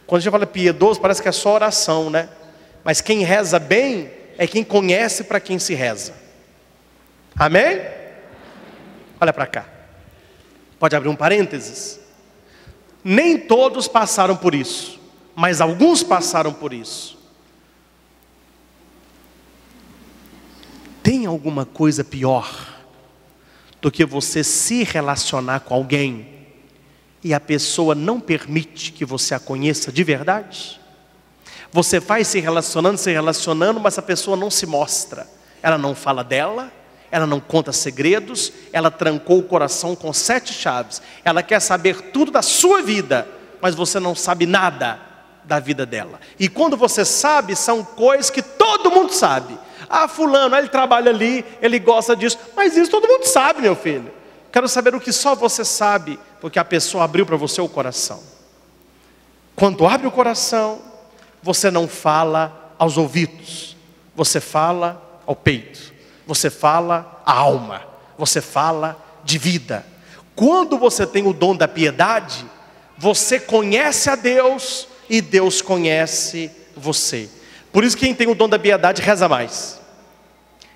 Quando 0.04 0.18
a 0.18 0.22
gente 0.22 0.32
fala 0.32 0.44
piedoso, 0.44 1.00
parece 1.00 1.22
que 1.22 1.28
é 1.28 1.32
só 1.32 1.54
oração, 1.54 2.10
né? 2.10 2.28
Mas 2.82 3.00
quem 3.00 3.22
reza 3.22 3.60
bem 3.60 4.10
é 4.36 4.44
quem 4.44 4.64
conhece 4.64 5.22
para 5.22 5.38
quem 5.38 5.56
se 5.56 5.72
reza. 5.72 6.14
Amém? 7.36 7.80
Olha 9.20 9.32
para 9.32 9.46
cá. 9.46 9.66
Pode 10.80 10.96
abrir 10.96 11.08
um 11.08 11.16
parênteses? 11.16 12.00
Nem 13.04 13.38
todos 13.38 13.86
passaram 13.86 14.36
por 14.36 14.52
isso, 14.52 14.98
mas 15.36 15.60
alguns 15.60 16.02
passaram 16.02 16.52
por 16.52 16.72
isso. 16.72 17.16
Tem 21.04 21.24
alguma 21.24 21.64
coisa 21.64 22.02
pior 22.02 22.75
do 23.86 23.90
que 23.92 24.04
você 24.04 24.42
se 24.42 24.82
relacionar 24.82 25.60
com 25.60 25.72
alguém 25.72 26.26
e 27.22 27.32
a 27.32 27.38
pessoa 27.38 27.94
não 27.94 28.18
permite 28.18 28.90
que 28.90 29.04
você 29.04 29.32
a 29.32 29.38
conheça 29.38 29.92
de 29.92 30.02
verdade? 30.02 30.80
Você 31.70 32.00
vai 32.00 32.24
se 32.24 32.40
relacionando, 32.40 32.98
se 32.98 33.12
relacionando, 33.12 33.78
mas 33.78 33.96
a 33.96 34.02
pessoa 34.02 34.36
não 34.36 34.50
se 34.50 34.66
mostra. 34.66 35.24
Ela 35.62 35.78
não 35.78 35.94
fala 35.94 36.24
dela, 36.24 36.72
ela 37.12 37.28
não 37.28 37.38
conta 37.38 37.70
segredos, 37.70 38.52
ela 38.72 38.90
trancou 38.90 39.38
o 39.38 39.44
coração 39.44 39.94
com 39.94 40.12
sete 40.12 40.52
chaves. 40.52 41.00
Ela 41.24 41.40
quer 41.40 41.60
saber 41.60 42.10
tudo 42.10 42.32
da 42.32 42.42
sua 42.42 42.82
vida, 42.82 43.28
mas 43.62 43.76
você 43.76 44.00
não 44.00 44.16
sabe 44.16 44.46
nada 44.46 44.98
da 45.44 45.60
vida 45.60 45.86
dela. 45.86 46.18
E 46.40 46.48
quando 46.48 46.76
você 46.76 47.04
sabe, 47.04 47.54
são 47.54 47.84
coisas 47.84 48.30
que 48.30 48.42
todo 48.42 48.90
mundo 48.90 49.12
sabe. 49.12 49.56
Ah, 49.88 50.08
fulano, 50.08 50.56
ele 50.56 50.68
trabalha 50.68 51.10
ali, 51.10 51.44
ele 51.60 51.78
gosta 51.78 52.16
disso, 52.16 52.38
mas 52.56 52.76
isso 52.76 52.90
todo 52.90 53.08
mundo 53.08 53.24
sabe, 53.24 53.62
meu 53.62 53.76
filho. 53.76 54.12
Quero 54.52 54.68
saber 54.68 54.94
o 54.94 55.00
que 55.00 55.12
só 55.12 55.34
você 55.34 55.64
sabe, 55.64 56.18
porque 56.40 56.58
a 56.58 56.64
pessoa 56.64 57.04
abriu 57.04 57.26
para 57.26 57.36
você 57.36 57.60
o 57.60 57.68
coração. 57.68 58.20
Quando 59.54 59.86
abre 59.86 60.06
o 60.06 60.10
coração, 60.10 60.80
você 61.42 61.70
não 61.70 61.86
fala 61.86 62.74
aos 62.78 62.96
ouvidos, 62.96 63.76
você 64.14 64.40
fala 64.40 65.02
ao 65.26 65.34
peito 65.36 65.96
você 66.26 66.50
fala 66.50 67.22
a 67.24 67.32
alma, 67.32 67.82
você 68.18 68.40
fala 68.40 69.00
de 69.22 69.38
vida. 69.38 69.86
Quando 70.34 70.76
você 70.76 71.06
tem 71.06 71.26
o 71.26 71.32
dom 71.32 71.54
da 71.54 71.68
piedade, 71.68 72.44
você 72.98 73.38
conhece 73.38 74.10
a 74.10 74.16
Deus 74.16 74.88
e 75.08 75.20
Deus 75.20 75.62
conhece 75.62 76.50
você. 76.76 77.30
Por 77.76 77.84
isso, 77.84 77.98
quem 77.98 78.14
tem 78.14 78.26
o 78.26 78.34
dom 78.34 78.48
da 78.48 78.58
piedade 78.58 79.02
reza 79.02 79.28
mais. 79.28 79.78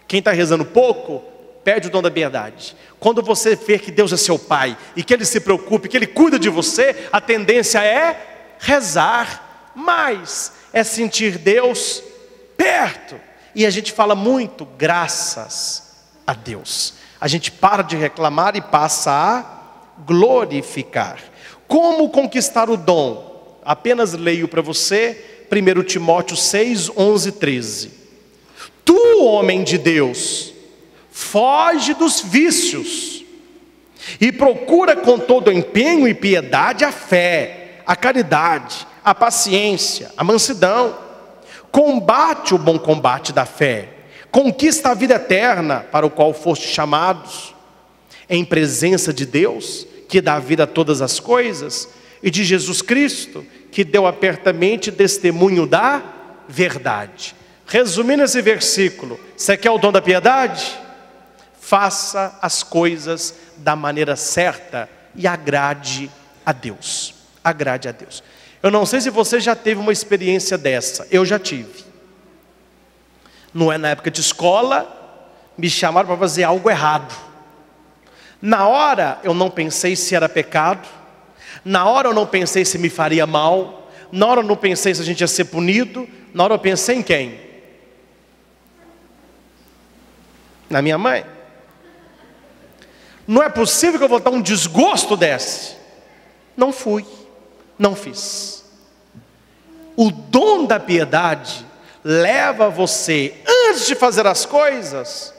Quem 0.07 0.19
está 0.19 0.33
rezando 0.33 0.67
pouco, 0.67 1.25
perde 1.65 1.89
o 1.89 1.91
dom 1.91 2.03
da 2.03 2.11
piedade. 2.11 2.77
Quando 2.99 3.23
você 3.23 3.57
vê 3.57 3.79
que 3.79 3.91
Deus 3.91 4.13
é 4.13 4.19
seu 4.19 4.39
Pai 4.39 4.77
e 4.95 5.03
que 5.03 5.15
Ele 5.15 5.25
se 5.25 5.41
preocupe, 5.41 5.89
que 5.89 5.97
Ele 5.97 6.07
cuida 6.07 6.39
de 6.39 6.51
você, 6.51 7.09
a 7.11 7.19
tendência 7.19 7.83
é 7.83 8.53
rezar 8.59 9.73
mais, 9.75 10.53
é 10.75 10.85
sentir 10.85 11.39
Deus 11.39 12.03
perto. 12.55 13.19
E 13.55 13.65
a 13.65 13.71
gente 13.71 13.93
fala 13.93 14.15
muito, 14.15 14.67
graças 14.67 15.95
a 16.27 16.35
Deus. 16.35 16.97
A 17.19 17.27
gente 17.27 17.51
para 17.51 17.81
de 17.81 17.97
reclamar 17.97 18.57
e 18.57 18.61
passa 18.61 19.11
a 19.11 20.03
glorificar. 20.03 21.19
Como 21.67 22.11
conquistar 22.11 22.69
o 22.69 22.77
dom? 22.77 23.59
Apenas 23.65 24.13
leio 24.13 24.47
para 24.47 24.61
você 24.61 25.40
1 25.51 25.83
Timóteo 25.83 26.37
6, 26.37 26.91
11, 26.97 27.33
13. 27.33 27.91
Tu, 28.85 29.25
homem 29.25 29.65
de 29.65 29.77
Deus, 29.77 30.53
foge 31.11 31.93
dos 31.95 32.21
vícios 32.21 33.25
e 34.21 34.31
procura 34.31 34.95
com 34.95 35.19
todo 35.19 35.51
empenho 35.51 36.07
e 36.07 36.15
piedade 36.15 36.85
a 36.85 36.93
fé, 36.93 37.83
a 37.85 37.97
caridade, 37.97 38.87
a 39.05 39.15
paciência, 39.15 40.13
a 40.17 40.23
mansidão. 40.23 40.97
Combate 41.73 42.55
o 42.55 42.59
bom 42.59 42.79
combate 42.79 43.33
da 43.33 43.45
fé, 43.45 43.89
conquista 44.31 44.91
a 44.91 44.95
vida 44.95 45.15
eterna 45.15 45.87
para 45.91 46.07
o 46.07 46.11
qual 46.11 46.33
foste 46.33 46.67
chamados, 46.67 47.55
em 48.29 48.45
presença 48.45 49.13
de 49.13 49.27
Deus, 49.27 49.87
que 50.09 50.21
dá 50.21 50.39
vida 50.39 50.65
a 50.65 50.67
todas 50.67 51.03
as 51.03 51.19
coisas, 51.21 51.89
e 52.23 52.31
de 52.31 52.45
Jesus 52.45 52.83
Cristo, 52.83 53.45
que 53.71 53.85
deu 53.85 54.07
apertamente 54.07 54.93
testemunho 54.93 55.67
da 55.67 56.03
verdade. 56.49 57.35
Resumindo 57.67 58.25
esse 58.25 58.43
versículo, 58.43 59.19
você 59.37 59.57
quer 59.57 59.71
o 59.71 59.79
dom 59.79 59.93
da 59.93 60.03
piedade? 60.03 60.79
Faça 61.61 62.37
as 62.43 62.63
coisas 62.63 63.35
da 63.59 63.77
maneira 63.77 64.17
certa 64.17 64.89
e 65.15 65.27
agrade 65.27 66.11
a 66.45 66.53
Deus. 66.53 67.15
Agrade 67.45 67.89
a 67.89 67.93
Deus. 67.93 68.23
Eu 68.63 68.71
não 68.71 68.85
sei 68.85 69.01
se 69.01 69.09
você 69.09 69.41
já 69.41 69.55
teve 69.55 69.81
uma 69.81 69.93
experiência 69.93 70.59
dessa, 70.59 71.07
eu 71.11 71.25
já 71.25 71.39
tive. 71.39 71.85
Não 73.55 73.73
é 73.73 73.79
na 73.79 73.91
época 73.91 74.11
de 74.11 74.21
escola, 74.21 74.97
me 75.57 75.71
chamaram 75.71 76.09
para 76.09 76.17
fazer 76.17 76.43
algo 76.43 76.69
errado. 76.69 77.15
Na 78.43 78.67
hora 78.67 79.19
eu 79.23 79.33
não 79.33 79.51
pensei 79.51 79.95
se 79.97 80.15
era 80.15 80.29
pecado, 80.29 80.87
na 81.65 81.87
hora 81.87 82.09
eu 82.09 82.15
não 82.15 82.27
pensei 82.27 82.65
se 82.65 82.79
me 82.79 82.89
faria 82.89 83.27
mal, 83.27 83.91
na 84.11 84.27
hora 84.27 84.41
eu 84.41 84.45
não 84.45 84.57
pensei 84.57 84.95
se 84.95 85.01
a 85.01 85.05
gente 85.05 85.21
ia 85.21 85.27
ser 85.27 85.47
punido, 85.47 86.09
na 86.33 86.45
hora 86.45 86.55
eu 86.55 86.59
pensei 86.59 86.97
em 86.97 87.03
quem? 87.03 87.41
Na 90.69 90.81
minha 90.81 90.99
mãe. 90.99 91.25
Não 93.27 93.43
é 93.43 93.49
possível 93.49 93.99
que 93.99 94.05
eu 94.05 94.09
vou 94.09 94.21
dar 94.21 94.31
um 94.31 94.43
desgosto 94.43 95.17
desse. 95.17 95.77
Não 96.57 96.73
fui 96.73 97.05
não 97.81 97.97
fiz. 97.97 98.63
O 99.97 100.11
dom 100.11 100.67
da 100.67 100.79
piedade 100.79 101.67
leva 102.05 102.69
você, 102.69 103.35
antes 103.69 103.87
de 103.87 103.95
fazer 103.95 104.27
as 104.27 104.45
coisas, 104.45 105.33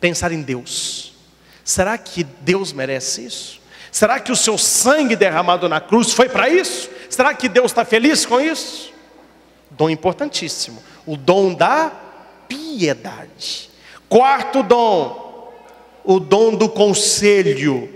pensar 0.00 0.32
em 0.32 0.42
Deus. 0.42 1.14
Será 1.64 1.96
que 1.96 2.24
Deus 2.24 2.72
merece 2.72 3.24
isso? 3.24 3.57
Será 3.90 4.20
que 4.20 4.30
o 4.30 4.36
seu 4.36 4.58
sangue 4.58 5.16
derramado 5.16 5.68
na 5.68 5.80
cruz 5.80 6.12
foi 6.12 6.28
para 6.28 6.48
isso? 6.48 6.90
Será 7.08 7.34
que 7.34 7.48
Deus 7.48 7.70
está 7.70 7.84
feliz 7.84 8.26
com 8.26 8.40
isso? 8.40 8.92
Dom 9.70 9.88
importantíssimo, 9.88 10.82
o 11.06 11.16
dom 11.16 11.54
da 11.54 11.92
piedade. 12.46 13.70
Quarto 14.08 14.62
dom, 14.62 15.52
o 16.04 16.18
dom 16.18 16.54
do 16.54 16.68
conselho. 16.68 17.88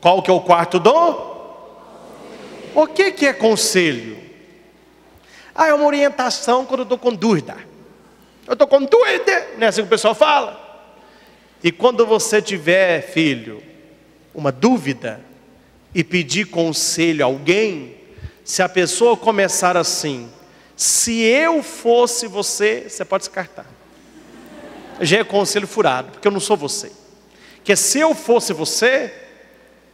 Qual 0.00 0.22
que 0.22 0.30
é 0.30 0.34
o 0.34 0.40
quarto 0.40 0.78
dom? 0.78 1.30
O 2.74 2.86
que, 2.86 3.12
que 3.12 3.26
é 3.26 3.32
conselho? 3.32 4.18
Ah, 5.54 5.68
é 5.68 5.74
uma 5.74 5.86
orientação 5.86 6.64
quando 6.64 6.80
eu 6.80 6.84
estou 6.84 6.98
com 6.98 7.12
dúvida. 7.12 7.56
Eu 8.46 8.54
estou 8.54 8.66
com 8.66 8.82
dúvida, 8.82 9.48
não 9.58 9.66
é 9.66 9.68
assim 9.68 9.82
que 9.82 9.86
o 9.86 9.90
pessoal 9.90 10.14
fala? 10.14 10.58
E 11.62 11.70
quando 11.70 12.06
você 12.06 12.40
tiver, 12.40 13.02
filho, 13.02 13.62
uma 14.40 14.50
dúvida 14.50 15.20
e 15.94 16.02
pedir 16.02 16.46
conselho 16.46 17.22
a 17.22 17.26
alguém, 17.26 17.94
se 18.42 18.62
a 18.62 18.68
pessoa 18.68 19.16
começar 19.16 19.76
assim, 19.76 20.30
se 20.74 21.20
eu 21.20 21.62
fosse 21.62 22.26
você, 22.26 22.86
você 22.88 23.04
pode 23.04 23.24
descartar. 23.24 23.66
Já 25.00 25.18
é 25.18 25.24
conselho 25.24 25.66
furado, 25.66 26.12
porque 26.12 26.26
eu 26.26 26.32
não 26.32 26.40
sou 26.40 26.56
você. 26.56 26.90
Que 27.62 27.76
se 27.76 27.98
eu 27.98 28.14
fosse 28.14 28.54
você, 28.54 29.12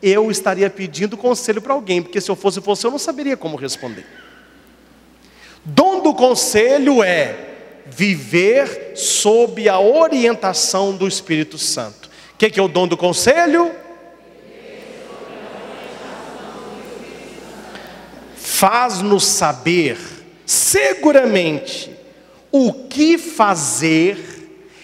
eu 0.00 0.30
estaria 0.30 0.70
pedindo 0.70 1.16
conselho 1.16 1.60
para 1.60 1.74
alguém, 1.74 2.00
porque 2.00 2.20
se 2.20 2.30
eu 2.30 2.36
fosse 2.36 2.60
você, 2.60 2.86
eu 2.86 2.92
não 2.92 2.98
saberia 2.98 3.36
como 3.36 3.56
responder. 3.56 4.06
Dom 5.64 6.00
do 6.02 6.14
conselho 6.14 7.02
é 7.02 7.36
viver 7.84 8.92
sob 8.94 9.68
a 9.68 9.80
orientação 9.80 10.96
do 10.96 11.08
Espírito 11.08 11.58
Santo. 11.58 12.08
O 12.34 12.38
que, 12.38 12.50
que 12.50 12.60
é 12.60 12.62
o 12.62 12.68
dom 12.68 12.86
do 12.86 12.96
conselho? 12.96 13.85
Faz-nos 18.58 19.26
saber, 19.26 19.98
seguramente, 20.46 21.90
o 22.50 22.72
que 22.72 23.18
fazer 23.18 24.16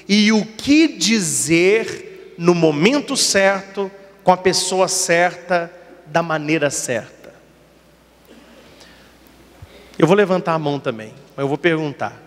e 0.07 0.31
o 0.31 0.45
que 0.45 0.89
dizer 0.89 2.35
no 2.37 2.55
momento 2.55 3.17
certo 3.17 3.91
com 4.23 4.31
a 4.31 4.37
pessoa 4.37 4.89
certa, 4.89 5.73
da 6.05 6.23
maneira 6.23 6.69
certa. 6.69 7.33
Eu 9.99 10.07
vou 10.07 10.15
levantar 10.15 10.53
a 10.53 10.59
mão 10.59 10.79
também, 10.79 11.15
mas 11.35 11.43
eu 11.43 11.49
vou 11.49 11.57
perguntar: 11.57 12.21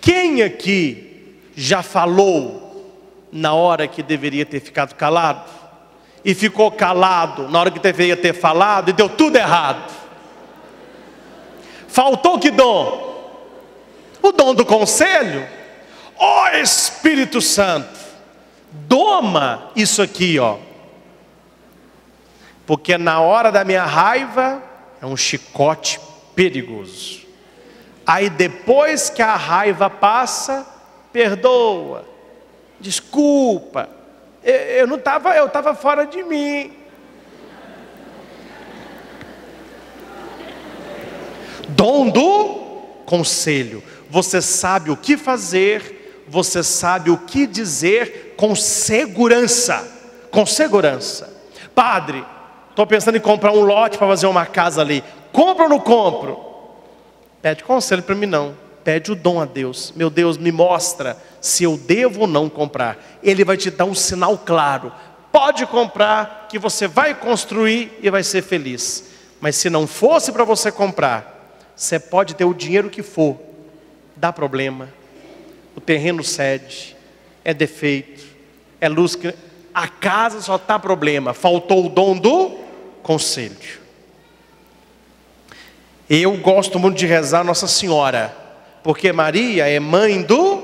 quem 0.00 0.42
aqui 0.42 1.36
já 1.54 1.82
falou 1.82 2.96
na 3.30 3.52
hora 3.52 3.86
que 3.86 4.02
deveria 4.02 4.46
ter 4.46 4.60
ficado 4.60 4.94
calado? 4.94 5.60
e 6.24 6.34
ficou 6.34 6.70
calado 6.70 7.48
na 7.48 7.60
hora 7.60 7.70
que 7.70 7.78
deveria 7.78 8.16
ter 8.16 8.34
falado 8.34 8.90
e 8.90 8.92
deu 8.92 9.08
tudo 9.08 9.36
errado. 9.36 9.99
Faltou 11.90 12.38
que 12.38 12.50
dom? 12.50 13.10
O 14.22 14.32
dom 14.32 14.54
do 14.54 14.64
conselho. 14.64 15.46
Ó 16.16 16.44
oh, 16.44 16.56
Espírito 16.56 17.40
Santo, 17.40 17.98
doma 18.70 19.70
isso 19.74 20.00
aqui, 20.00 20.38
ó. 20.38 20.58
Porque 22.66 22.96
na 22.96 23.20
hora 23.20 23.50
da 23.50 23.64
minha 23.64 23.84
raiva 23.84 24.62
é 25.02 25.06
um 25.06 25.16
chicote 25.16 25.98
perigoso. 26.34 27.26
Aí 28.06 28.30
depois 28.30 29.10
que 29.10 29.22
a 29.22 29.34
raiva 29.34 29.90
passa, 29.90 30.66
perdoa, 31.12 32.04
desculpa. 32.78 33.88
Eu 34.42 34.86
não 34.86 34.96
estava, 34.96 35.34
eu 35.34 35.46
estava 35.46 35.74
fora 35.74 36.06
de 36.06 36.22
mim. 36.22 36.72
Dom 41.80 42.10
do 42.10 42.60
conselho. 43.06 43.82
Você 44.10 44.42
sabe 44.42 44.90
o 44.90 44.96
que 44.98 45.16
fazer, 45.16 46.24
você 46.28 46.62
sabe 46.62 47.08
o 47.08 47.16
que 47.16 47.46
dizer 47.46 48.34
com 48.36 48.54
segurança. 48.54 49.90
Com 50.30 50.44
segurança. 50.44 51.32
Padre, 51.74 52.22
estou 52.68 52.86
pensando 52.86 53.16
em 53.16 53.20
comprar 53.20 53.52
um 53.52 53.62
lote 53.62 53.96
para 53.96 54.06
fazer 54.06 54.26
uma 54.26 54.44
casa 54.44 54.82
ali. 54.82 55.02
Compro 55.32 55.64
ou 55.64 55.70
não 55.70 55.80
compro? 55.80 56.38
Pede 57.40 57.64
conselho 57.64 58.02
para 58.02 58.14
mim 58.14 58.26
não. 58.26 58.54
Pede 58.84 59.10
o 59.10 59.14
dom 59.14 59.40
a 59.40 59.46
Deus. 59.46 59.90
Meu 59.96 60.10
Deus, 60.10 60.36
me 60.36 60.52
mostra 60.52 61.16
se 61.40 61.64
eu 61.64 61.78
devo 61.78 62.20
ou 62.20 62.26
não 62.26 62.50
comprar. 62.50 63.18
Ele 63.22 63.42
vai 63.42 63.56
te 63.56 63.70
dar 63.70 63.86
um 63.86 63.94
sinal 63.94 64.36
claro. 64.36 64.92
Pode 65.32 65.64
comprar, 65.64 66.46
que 66.46 66.58
você 66.58 66.86
vai 66.86 67.14
construir 67.14 67.98
e 68.02 68.10
vai 68.10 68.22
ser 68.22 68.42
feliz. 68.42 69.06
Mas 69.40 69.56
se 69.56 69.70
não 69.70 69.86
fosse 69.86 70.30
para 70.30 70.44
você 70.44 70.70
comprar, 70.70 71.39
você 71.80 71.98
pode 71.98 72.34
ter 72.34 72.44
o 72.44 72.52
dinheiro 72.52 72.90
que 72.90 73.02
for, 73.02 73.40
dá 74.14 74.30
problema. 74.30 74.92
O 75.74 75.80
terreno 75.80 76.22
cede, 76.22 76.94
é 77.42 77.54
defeito, 77.54 78.22
é 78.78 78.86
luz 78.86 79.14
que. 79.14 79.34
A 79.72 79.88
casa 79.88 80.42
só 80.42 80.56
está 80.56 80.78
problema. 80.78 81.32
Faltou 81.32 81.86
o 81.86 81.88
dom 81.88 82.18
do 82.18 82.58
conselho. 83.02 83.80
Eu 86.08 86.36
gosto 86.36 86.78
muito 86.78 86.98
de 86.98 87.06
rezar 87.06 87.44
Nossa 87.44 87.66
Senhora, 87.66 88.36
porque 88.84 89.10
Maria 89.10 89.66
é 89.66 89.80
mãe 89.80 90.20
do 90.20 90.62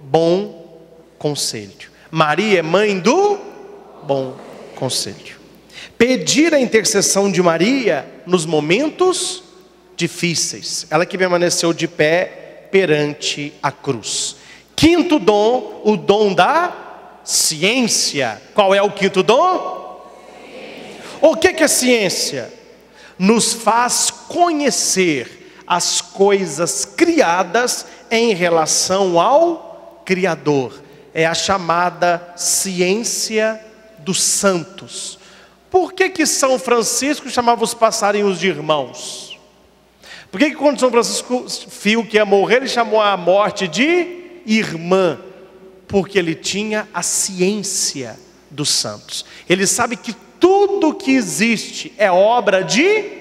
bom 0.00 0.80
conselho. 1.16 1.92
Maria 2.10 2.58
é 2.58 2.62
mãe 2.62 2.98
do 2.98 3.38
bom 4.02 4.34
conselho. 4.74 5.38
Pedir 5.96 6.52
a 6.52 6.60
intercessão 6.60 7.30
de 7.30 7.40
Maria 7.40 8.04
nos 8.26 8.44
momentos 8.44 9.44
difíceis. 10.00 10.86
Ela 10.90 11.06
que 11.06 11.16
permaneceu 11.16 11.72
de 11.72 11.86
pé 11.86 12.68
perante 12.70 13.52
a 13.62 13.70
cruz. 13.70 14.36
Quinto 14.74 15.18
dom, 15.18 15.82
o 15.84 15.96
dom 15.96 16.34
da 16.34 17.20
ciência. 17.24 18.40
Qual 18.54 18.74
é 18.74 18.82
o 18.82 18.90
quinto 18.90 19.22
dom? 19.22 19.78
O 21.20 21.36
que 21.36 21.48
é 21.48 21.68
ciência? 21.68 22.60
nos 23.20 23.52
faz 23.52 24.10
conhecer 24.10 25.62
as 25.66 26.00
coisas 26.00 26.86
criadas 26.86 27.84
em 28.10 28.32
relação 28.32 29.20
ao 29.20 30.00
Criador. 30.06 30.82
É 31.12 31.26
a 31.26 31.34
chamada 31.34 32.32
ciência 32.34 33.62
dos 33.98 34.22
santos. 34.22 35.18
Por 35.70 35.92
que, 35.92 36.08
que 36.08 36.24
São 36.24 36.58
Francisco 36.58 37.28
chamava 37.28 37.62
os 37.62 37.74
passarinhos 37.74 38.40
de 38.40 38.48
irmãos? 38.48 39.29
Por 40.30 40.38
que, 40.38 40.50
que 40.50 40.56
quando 40.56 40.78
São 40.78 40.90
Francisco 40.90 41.44
viu 41.82 42.06
que 42.06 42.16
ia 42.16 42.24
morrer, 42.24 42.56
ele 42.56 42.68
chamou 42.68 43.00
a 43.00 43.16
morte 43.16 43.66
de 43.66 44.40
irmã? 44.46 45.18
Porque 45.88 46.18
ele 46.18 46.34
tinha 46.34 46.88
a 46.94 47.02
ciência 47.02 48.18
dos 48.48 48.70
santos. 48.70 49.24
Ele 49.48 49.66
sabe 49.66 49.96
que 49.96 50.14
tudo 50.38 50.94
que 50.94 51.12
existe 51.12 51.92
é 51.98 52.10
obra 52.10 52.62
de. 52.62 53.18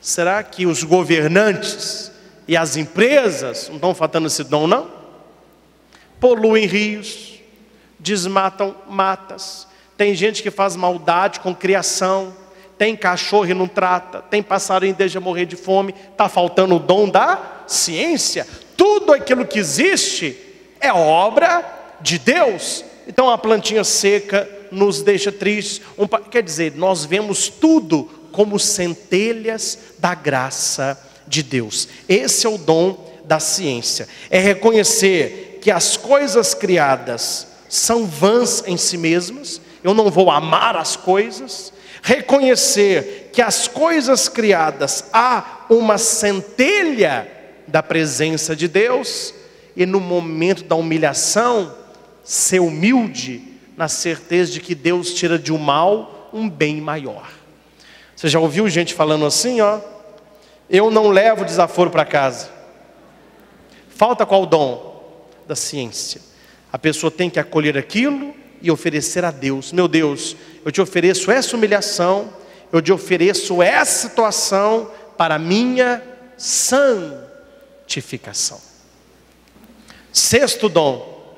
Será 0.00 0.42
que 0.42 0.66
os 0.66 0.82
governantes 0.82 2.10
e 2.46 2.56
as 2.56 2.76
empresas 2.76 3.68
não 3.68 3.76
estão 3.76 3.94
faltando 3.94 4.26
esse 4.26 4.44
dom, 4.44 4.66
não? 4.66 4.90
Poluem 6.20 6.66
rios, 6.66 7.40
desmatam 7.98 8.74
matas, 8.88 9.66
tem 9.96 10.14
gente 10.14 10.42
que 10.42 10.50
faz 10.50 10.76
maldade 10.76 11.40
com 11.40 11.54
criação, 11.54 12.34
tem 12.78 12.96
cachorro 12.96 13.46
e 13.46 13.54
não 13.54 13.66
trata, 13.66 14.22
tem 14.22 14.42
passarinho 14.42 14.90
e 14.90 14.96
deixa 14.96 15.20
morrer 15.20 15.46
de 15.46 15.56
fome, 15.56 15.94
está 16.10 16.28
faltando 16.28 16.76
o 16.76 16.80
dom 16.80 17.08
da 17.08 17.62
ciência. 17.66 18.46
Tudo 18.76 19.12
aquilo 19.12 19.46
que 19.46 19.58
existe 19.58 20.36
é 20.80 20.92
obra 20.92 21.64
de 22.00 22.18
Deus. 22.18 22.84
Então 23.08 23.30
a 23.30 23.38
plantinha 23.38 23.84
seca 23.84 24.48
nos 24.70 25.02
deixa 25.02 25.32
tristes. 25.32 25.80
Um, 25.96 26.06
quer 26.06 26.42
dizer, 26.42 26.74
nós 26.76 27.04
vemos 27.04 27.48
tudo 27.48 28.10
como 28.32 28.58
centelhas 28.58 29.78
da 29.98 30.14
graça 30.14 31.00
de 31.26 31.42
Deus. 31.42 31.88
Esse 32.08 32.46
é 32.46 32.50
o 32.50 32.58
dom 32.58 33.20
da 33.24 33.40
ciência. 33.40 34.08
É 34.30 34.38
reconhecer 34.38 35.58
que 35.62 35.70
as 35.70 35.96
coisas 35.96 36.52
criadas 36.52 37.46
são 37.68 38.06
vãs 38.06 38.62
em 38.66 38.76
si 38.76 38.98
mesmas. 38.98 39.60
Eu 39.82 39.94
não 39.94 40.10
vou 40.10 40.30
amar 40.30 40.76
as 40.76 40.96
coisas. 40.96 41.72
Reconhecer 42.06 43.30
que 43.32 43.42
as 43.42 43.66
coisas 43.66 44.28
criadas 44.28 45.06
há 45.12 45.66
uma 45.68 45.98
centelha 45.98 47.26
da 47.66 47.82
presença 47.82 48.54
de 48.54 48.68
Deus 48.68 49.34
e 49.74 49.84
no 49.84 49.98
momento 49.98 50.62
da 50.62 50.76
humilhação 50.76 51.74
ser 52.22 52.60
humilde 52.60 53.42
na 53.76 53.88
certeza 53.88 54.52
de 54.52 54.60
que 54.60 54.72
Deus 54.72 55.14
tira 55.14 55.36
de 55.36 55.52
um 55.52 55.58
mal 55.58 56.30
um 56.32 56.48
bem 56.48 56.80
maior. 56.80 57.28
Você 58.14 58.28
já 58.28 58.38
ouviu 58.38 58.68
gente 58.68 58.94
falando 58.94 59.26
assim, 59.26 59.60
ó? 59.60 59.80
Eu 60.70 60.92
não 60.92 61.08
levo 61.08 61.44
desaforo 61.44 61.90
para 61.90 62.04
casa. 62.04 62.50
Falta 63.88 64.24
qual 64.24 64.46
dom? 64.46 65.28
Da 65.44 65.56
ciência. 65.56 66.20
A 66.72 66.78
pessoa 66.78 67.10
tem 67.10 67.28
que 67.28 67.40
acolher 67.40 67.76
aquilo 67.76 68.32
e 68.62 68.70
oferecer 68.70 69.24
a 69.24 69.32
Deus. 69.32 69.72
Meu 69.72 69.88
Deus, 69.88 70.36
eu 70.66 70.72
te 70.72 70.82
ofereço 70.82 71.30
essa 71.30 71.56
humilhação, 71.56 72.30
eu 72.72 72.82
te 72.82 72.92
ofereço 72.92 73.62
essa 73.62 74.08
situação 74.08 74.90
para 75.16 75.38
minha 75.38 76.02
santificação. 76.36 78.60
Sexto 80.12 80.68
dom, 80.68 81.36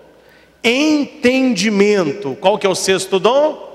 entendimento. 0.64 2.38
Qual 2.41 2.59
que 2.59 2.67
é 2.67 2.71
o 2.71 2.75
sexto 2.75 3.21
dom? 3.21 3.69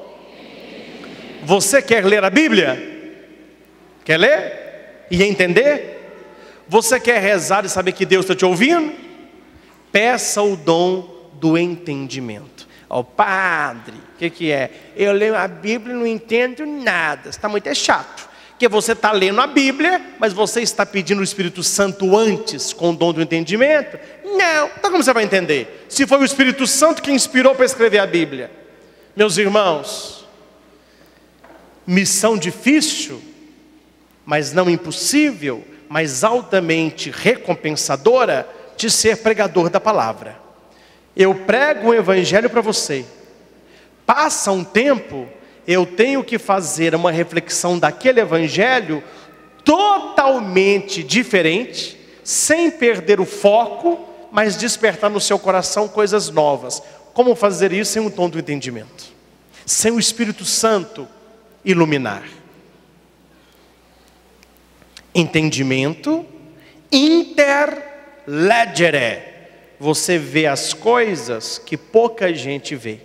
Você 1.44 1.84
quer 1.84 2.04
ler 2.04 2.24
a 2.24 2.32
Bíblia? 2.32 2.92
Quer 4.04 4.18
ler 4.18 5.06
e 5.12 5.22
entender? 5.22 6.16
Você 6.68 7.00
quer 7.00 7.22
rezar 7.22 7.64
e 7.64 7.70
saber 7.70 7.92
que 7.92 8.08
Deus 8.08 8.26
está 8.26 8.36
te 8.36 8.44
ouvindo? 8.44 8.92
Peça 9.92 10.42
o 10.42 10.58
dom 10.58 11.30
do 11.34 11.56
entendimento. 11.56 12.53
Ó 12.94 13.00
oh, 13.00 13.04
padre, 13.04 13.96
o 13.96 14.18
que, 14.20 14.30
que 14.30 14.52
é? 14.52 14.70
Eu 14.96 15.14
leio 15.14 15.36
a 15.36 15.48
Bíblia 15.48 15.96
e 15.96 15.98
não 15.98 16.06
entendo 16.06 16.64
nada. 16.64 17.28
Está 17.28 17.50
muito 17.50 17.66
é 17.66 17.74
chato. 17.74 18.30
Porque 18.50 18.68
você 18.68 18.92
está 18.92 19.12
lendo 19.12 19.42
a 19.42 19.48
Bíblia, 19.48 20.00
mas 20.20 20.32
você 20.32 20.62
está 20.62 20.86
pedindo 20.86 21.20
o 21.20 21.24
Espírito 21.24 21.64
Santo 21.64 22.16
antes 22.16 22.72
com 22.72 22.92
o 22.92 22.96
dom 22.96 23.12
do 23.12 23.20
entendimento? 23.20 23.98
Não. 24.24 24.68
Então 24.78 24.92
como 24.92 25.04
você 25.04 25.12
vai 25.12 25.24
entender? 25.24 25.88
Se 25.90 26.06
foi 26.06 26.20
o 26.20 26.24
Espírito 26.24 26.68
Santo 26.68 27.02
que 27.02 27.12
inspirou 27.12 27.56
para 27.56 27.66
escrever 27.66 27.98
a 27.98 28.06
Bíblia. 28.06 28.52
Meus 29.16 29.40
irmãos, 29.40 30.28
missão 31.88 32.38
difícil, 32.38 33.20
mas 34.24 34.54
não 34.54 34.70
impossível, 34.70 35.66
mas 35.90 36.24
altamente 36.24 37.10
recompensadora 37.10 38.48
de 38.78 38.92
ser 38.92 39.18
pregador 39.18 39.72
da 39.72 39.80
palavra. 39.80 40.43
Eu 41.16 41.36
prego 41.36 41.90
o 41.90 41.94
evangelho 41.94 42.50
para 42.50 42.62
você. 42.62 43.06
Passa 44.06 44.52
um 44.52 44.64
tempo, 44.64 45.28
eu 45.68 45.86
tenho 45.86 46.24
que 46.24 46.38
fazer 46.38 46.96
uma 46.96 47.12
reflexão 47.12 47.78
daquele 47.78 48.20
evangelho 48.20 49.04
totalmente 49.64 51.04
diferente, 51.04 52.00
sem 52.24 52.70
perder 52.72 53.20
o 53.20 53.26
foco, 53.26 54.08
mas 54.32 54.58
despertar 54.58 55.10
no 55.10 55.22
seu 55.22 55.38
coração 55.40 55.88
coisas 55.88 56.30
novas. 56.30 56.82
Como 57.14 57.36
fazer 57.36 57.72
isso 57.72 57.94
sem 57.94 58.02
um 58.02 58.10
tom 58.10 58.30
do 58.30 58.40
entendimento? 58.40 59.14
Sem 59.66 59.92
o 59.92 60.00
Espírito 60.00 60.44
Santo 60.44 61.08
iluminar 61.64 62.24
entendimento, 65.14 66.26
interlegere. 66.92 67.82
Você 69.84 70.18
vê 70.18 70.48
as 70.48 70.74
coisas 70.74 71.58
que 71.58 71.76
pouca 71.76 72.34
gente 72.34 72.74
vê. 72.74 73.02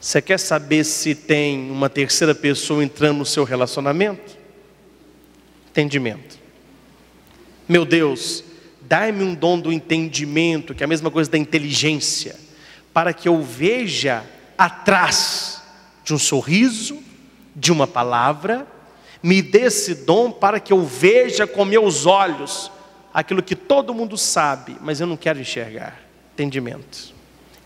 Você 0.00 0.20
quer 0.20 0.40
saber 0.40 0.82
se 0.82 1.14
tem 1.14 1.70
uma 1.70 1.88
terceira 1.88 2.34
pessoa 2.34 2.82
entrando 2.82 3.18
no 3.18 3.24
seu 3.24 3.44
relacionamento? 3.44 4.36
Entendimento. 5.70 6.40
Meu 7.68 7.84
Deus, 7.84 8.42
dai-me 8.80 9.22
um 9.22 9.32
dom 9.32 9.60
do 9.60 9.72
entendimento, 9.72 10.74
que 10.74 10.82
é 10.82 10.86
a 10.86 10.88
mesma 10.88 11.08
coisa 11.08 11.30
da 11.30 11.38
inteligência, 11.38 12.34
para 12.92 13.12
que 13.12 13.28
eu 13.28 13.40
veja 13.40 14.24
atrás 14.58 15.62
de 16.02 16.12
um 16.12 16.18
sorriso, 16.18 17.00
de 17.54 17.70
uma 17.70 17.86
palavra, 17.86 18.66
me 19.22 19.40
dê 19.40 19.66
esse 19.66 19.94
dom 19.94 20.32
para 20.32 20.58
que 20.58 20.72
eu 20.72 20.82
veja 20.84 21.46
com 21.46 21.64
meus 21.64 22.06
olhos 22.06 22.72
aquilo 23.16 23.42
que 23.42 23.56
todo 23.56 23.94
mundo 23.94 24.18
sabe, 24.18 24.76
mas 24.78 25.00
eu 25.00 25.06
não 25.06 25.16
quero 25.16 25.40
enxergar. 25.40 25.98
Entendimento. 26.34 27.14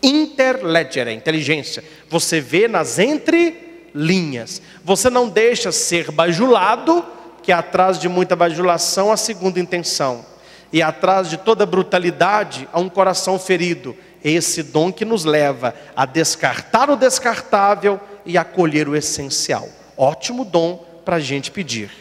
Interledgere, 0.01 1.11
inteligência. 1.11 1.83
Você 2.09 2.39
vê 2.39 2.69
nas 2.69 2.97
entrelinhas. 2.97 4.61
Você 4.81 5.09
não 5.09 5.27
deixa 5.27 5.69
ser 5.73 6.09
bajulado, 6.09 7.05
que 7.43 7.51
atrás 7.51 7.99
de 7.99 8.07
muita 8.07 8.33
bajulação 8.33 9.11
a 9.11 9.17
segunda 9.17 9.59
intenção. 9.59 10.25
E 10.71 10.81
atrás 10.81 11.29
de 11.29 11.35
toda 11.35 11.65
brutalidade 11.65 12.65
há 12.71 12.79
um 12.79 12.87
coração 12.87 13.37
ferido. 13.37 13.93
É 14.23 14.31
esse 14.31 14.63
dom 14.63 14.89
que 14.89 15.03
nos 15.03 15.25
leva 15.25 15.75
a 15.93 16.05
descartar 16.05 16.89
o 16.89 16.95
descartável 16.95 17.99
e 18.25 18.37
acolher 18.37 18.87
o 18.87 18.95
essencial. 18.95 19.67
Ótimo 19.97 20.45
dom 20.45 20.77
para 21.03 21.17
a 21.17 21.19
gente 21.19 21.51
pedir. 21.51 21.91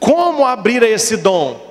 Como 0.00 0.46
abrir 0.46 0.82
esse 0.82 1.18
dom? 1.18 1.65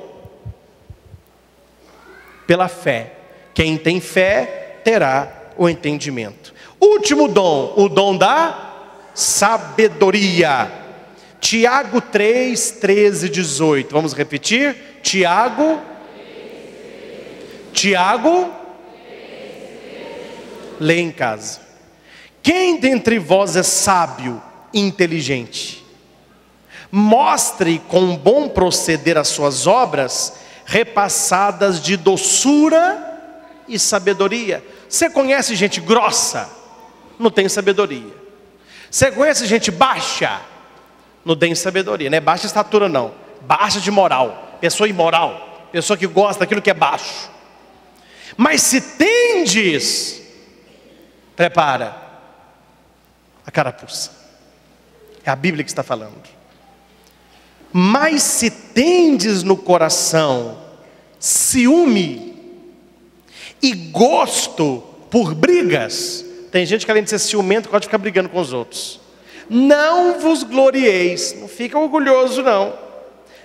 Pela 2.48 2.68
fé. 2.68 3.14
Quem 3.54 3.78
tem 3.78 4.00
fé 4.00 4.80
terá 4.84 5.52
o 5.58 5.68
entendimento. 5.70 6.54
Último 6.80 7.28
dom, 7.28 7.74
o 7.78 7.90
dom 7.90 8.18
da 8.18 8.74
sabedoria. 9.14 10.72
Tiago 11.40 12.02
3, 12.02 12.72
13 12.72 13.30
18. 13.30 13.92
Vamos 13.92 14.14
repetir? 14.14 14.76
Tiago. 15.02 15.80
Tiago. 17.72 18.52
Lê 20.80 21.00
em 21.00 21.12
casa. 21.12 21.62
Quem 22.42 22.80
dentre 22.80 23.18
vós 23.18 23.56
é 23.56 23.64
sábio 23.64 24.42
e 24.74 24.80
inteligente? 24.80 25.84
Mostre 26.92 27.82
com 27.88 28.16
bom 28.16 28.48
proceder 28.50 29.18
as 29.18 29.30
suas 29.30 29.66
obras, 29.66 30.34
repassadas 30.66 31.80
de 31.80 31.96
doçura 31.96 33.14
e 33.68 33.78
sabedoria. 33.80 34.66
Você 34.90 35.10
conhece 35.10 35.56
gente 35.56 35.80
grossa? 35.80 36.50
Não 37.18 37.30
tem 37.30 37.48
sabedoria. 37.48 38.14
Você 38.90 39.12
conhece 39.12 39.46
gente 39.46 39.72
baixa? 39.72 40.42
Não 41.24 41.36
tem 41.36 41.54
sabedoria. 41.56 42.10
Não 42.10 42.18
é 42.18 42.22
baixa 42.22 42.48
estatura, 42.48 42.90
não. 42.90 43.14
Baixa 43.42 43.80
de 43.80 43.92
moral. 43.92 44.58
Pessoa 44.60 44.90
imoral. 44.90 45.70
Pessoa 45.72 45.98
que 45.98 46.08
gosta 46.08 46.40
daquilo 46.40 46.62
que 46.62 46.70
é 46.70 46.74
baixo. 46.74 47.30
Mas 48.36 48.62
se 48.62 48.82
tendes, 48.82 50.22
prepara 51.36 51.96
a 53.46 53.52
carapuça. 53.52 54.12
É 55.24 55.30
a 55.30 55.36
Bíblia 55.36 55.64
que 55.64 55.72
está 55.72 55.84
falando. 55.84 56.35
Mas 57.78 58.24
se 58.24 58.50
tendes 58.50 59.44
no 59.44 59.58
coração 59.58 60.58
ciúme 61.20 62.34
e 63.62 63.74
gosto 63.74 64.82
por 65.12 65.36
brigas, 65.36 66.24
tem 66.54 66.66
gente 66.66 66.86
que 66.86 66.92
além 66.92 67.04
de 67.04 67.10
ser 67.10 67.20
ciumento 67.20 67.68
pode 67.68 67.88
ficar 67.88 67.98
brigando 67.98 68.30
com 68.30 68.40
os 68.40 68.54
outros. 68.54 69.02
Não 69.50 70.22
vos 70.22 70.42
glorieis, 70.42 71.36
não 71.38 71.50
fica 71.50 71.78
orgulhoso 71.78 72.42
não. 72.42 72.76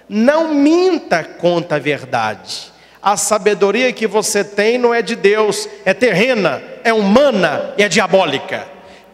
Não 0.08 0.54
minta 0.54 1.24
contra 1.24 1.78
a 1.78 1.80
verdade. 1.80 2.72
A 3.02 3.16
sabedoria 3.16 3.92
que 3.92 4.06
você 4.06 4.44
tem 4.44 4.78
não 4.78 4.94
é 4.94 5.02
de 5.02 5.16
Deus, 5.16 5.68
é 5.84 5.92
terrena, 5.92 6.62
é 6.84 6.92
humana 6.92 7.74
e 7.76 7.82
é 7.82 7.88
diabólica. 7.88 8.68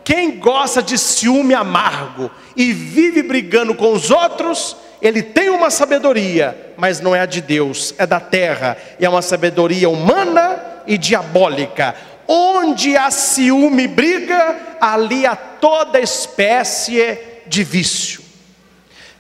Quem 0.07 0.39
gosta 0.39 0.81
de 0.81 0.97
ciúme 0.97 1.53
amargo 1.53 2.31
e 2.55 2.73
vive 2.73 3.25
brigando 3.25 3.75
com 3.75 3.93
os 3.93 4.09
outros, 4.09 4.77
ele 5.03 5.21
tem 5.21 5.51
uma 5.51 5.69
sabedoria, 5.69 6.75
mas 6.77 7.01
não 7.01 7.13
é 7.13 7.23
a 7.23 7.27
de 7.27 7.41
Deus, 7.41 7.93
é 7.99 8.07
da 8.07 8.21
terra, 8.21 8.77
e 9.01 9.05
é 9.05 9.09
uma 9.09 9.21
sabedoria 9.21 9.91
humana 9.91 10.63
e 10.87 10.97
diabólica. 10.97 11.97
Onde 12.29 12.97
há 12.97 13.11
ciúme 13.11 13.83
e 13.83 13.89
briga, 13.89 14.77
ali 14.81 15.27
há 15.27 15.35
toda 15.35 15.99
espécie 15.99 17.19
de 17.49 17.65
vício. 17.65 18.23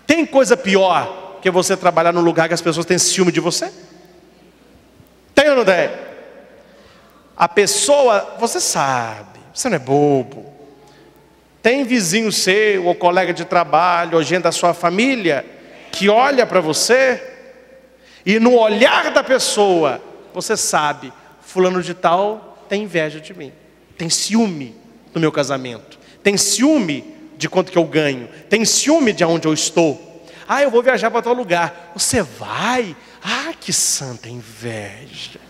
Tem 0.06 0.24
coisa 0.24 0.56
pior 0.56 1.40
que 1.42 1.50
você 1.50 1.76
trabalhar 1.76 2.12
num 2.12 2.20
lugar 2.20 2.46
que 2.46 2.54
as 2.54 2.62
pessoas 2.62 2.86
têm 2.86 2.96
ciúme 2.96 3.32
de 3.32 3.40
você? 3.40 3.72
Tem 5.34 5.50
ou 5.50 5.56
não 5.56 5.64
tem? 5.64 5.90
A 7.36 7.48
pessoa, 7.48 8.36
você 8.38 8.60
sabe, 8.60 9.40
você 9.52 9.68
não 9.68 9.74
é 9.74 9.80
bobo. 9.80 10.54
Tem 11.66 11.82
vizinho 11.82 12.30
seu, 12.30 12.84
ou 12.84 12.94
colega 12.94 13.34
de 13.34 13.44
trabalho, 13.44 14.16
ou 14.18 14.22
gente 14.22 14.44
da 14.44 14.52
sua 14.52 14.72
família, 14.72 15.44
que 15.90 16.08
olha 16.08 16.46
para 16.46 16.60
você 16.60 17.20
e 18.24 18.38
no 18.38 18.54
olhar 18.54 19.10
da 19.10 19.24
pessoa 19.24 20.00
você 20.32 20.56
sabe, 20.56 21.12
fulano 21.40 21.82
de 21.82 21.92
tal 21.92 22.64
tem 22.68 22.84
inveja 22.84 23.20
de 23.20 23.34
mim, 23.34 23.52
tem 23.98 24.08
ciúme 24.08 24.76
do 25.12 25.18
meu 25.18 25.32
casamento, 25.32 25.98
tem 26.22 26.36
ciúme 26.36 27.16
de 27.36 27.48
quanto 27.48 27.72
que 27.72 27.78
eu 27.78 27.84
ganho, 27.84 28.28
tem 28.48 28.64
ciúme 28.64 29.12
de 29.12 29.24
onde 29.24 29.48
eu 29.48 29.52
estou. 29.52 30.24
Ah, 30.46 30.62
eu 30.62 30.70
vou 30.70 30.84
viajar 30.84 31.10
para 31.10 31.20
tal 31.20 31.34
lugar. 31.34 31.90
Você 31.96 32.22
vai? 32.22 32.94
Ah, 33.20 33.52
que 33.60 33.72
santa 33.72 34.28
inveja. 34.28 35.40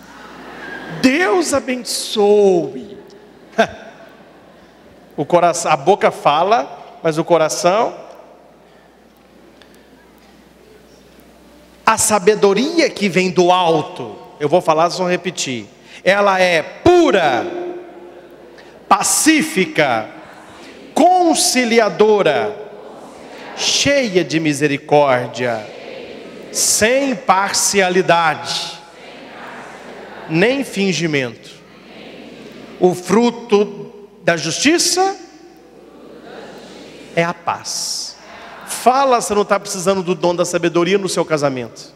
Deus 1.02 1.52
abençoe. 1.52 2.96
O 5.16 5.24
coração, 5.24 5.72
a 5.72 5.76
boca 5.76 6.10
fala, 6.10 6.98
mas 7.02 7.18
o 7.18 7.24
coração 7.24 8.06
A 11.86 11.96
sabedoria 11.96 12.90
que 12.90 13.08
vem 13.08 13.30
do 13.30 13.52
alto, 13.52 14.16
eu 14.40 14.48
vou 14.48 14.60
falar, 14.60 14.90
só 14.90 15.06
repetir. 15.06 15.66
Ela 16.02 16.40
é 16.40 16.60
pura, 16.60 17.46
pacífica, 18.88 20.08
conciliadora, 20.92 22.56
cheia 23.56 24.24
de 24.24 24.40
misericórdia, 24.40 25.64
sem 26.50 27.14
parcialidade, 27.14 28.80
nem 30.28 30.64
fingimento. 30.64 31.50
O 32.80 32.96
fruto 32.96 33.85
da 34.26 34.36
justiça 34.36 35.16
é 37.14 37.22
a 37.22 37.32
paz. 37.32 38.16
Fala 38.66 39.20
se 39.20 39.32
não 39.32 39.42
está 39.42 39.60
precisando 39.60 40.02
do 40.02 40.16
dom 40.16 40.34
da 40.34 40.44
sabedoria 40.44 40.98
no 40.98 41.08
seu 41.08 41.24
casamento. 41.24 41.94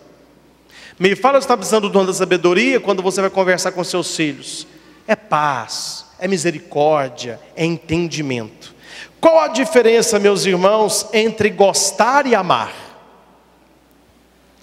Me 0.96 1.16
fala 1.16 1.40
se 1.40 1.44
está 1.46 1.56
precisando 1.56 1.88
do 1.88 1.92
dom 1.92 2.06
da 2.06 2.12
sabedoria 2.12 2.78
quando 2.78 3.02
você 3.02 3.20
vai 3.20 3.30
conversar 3.30 3.72
com 3.72 3.82
seus 3.82 4.14
filhos. 4.14 4.64
É 5.08 5.16
paz, 5.16 6.06
é 6.20 6.28
misericórdia, 6.28 7.40
é 7.56 7.64
entendimento. 7.64 8.76
Qual 9.20 9.40
a 9.40 9.48
diferença, 9.48 10.16
meus 10.20 10.46
irmãos, 10.46 11.08
entre 11.12 11.50
gostar 11.50 12.26
e 12.26 12.36
amar? 12.36 12.72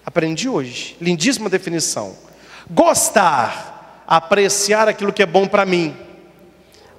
Aprendi 0.06 0.48
hoje, 0.48 0.96
lindíssima 1.02 1.50
definição. 1.50 2.16
Gostar, 2.70 4.06
apreciar 4.08 4.88
aquilo 4.88 5.12
que 5.12 5.22
é 5.22 5.26
bom 5.26 5.46
para 5.50 5.66
mim. 5.66 6.07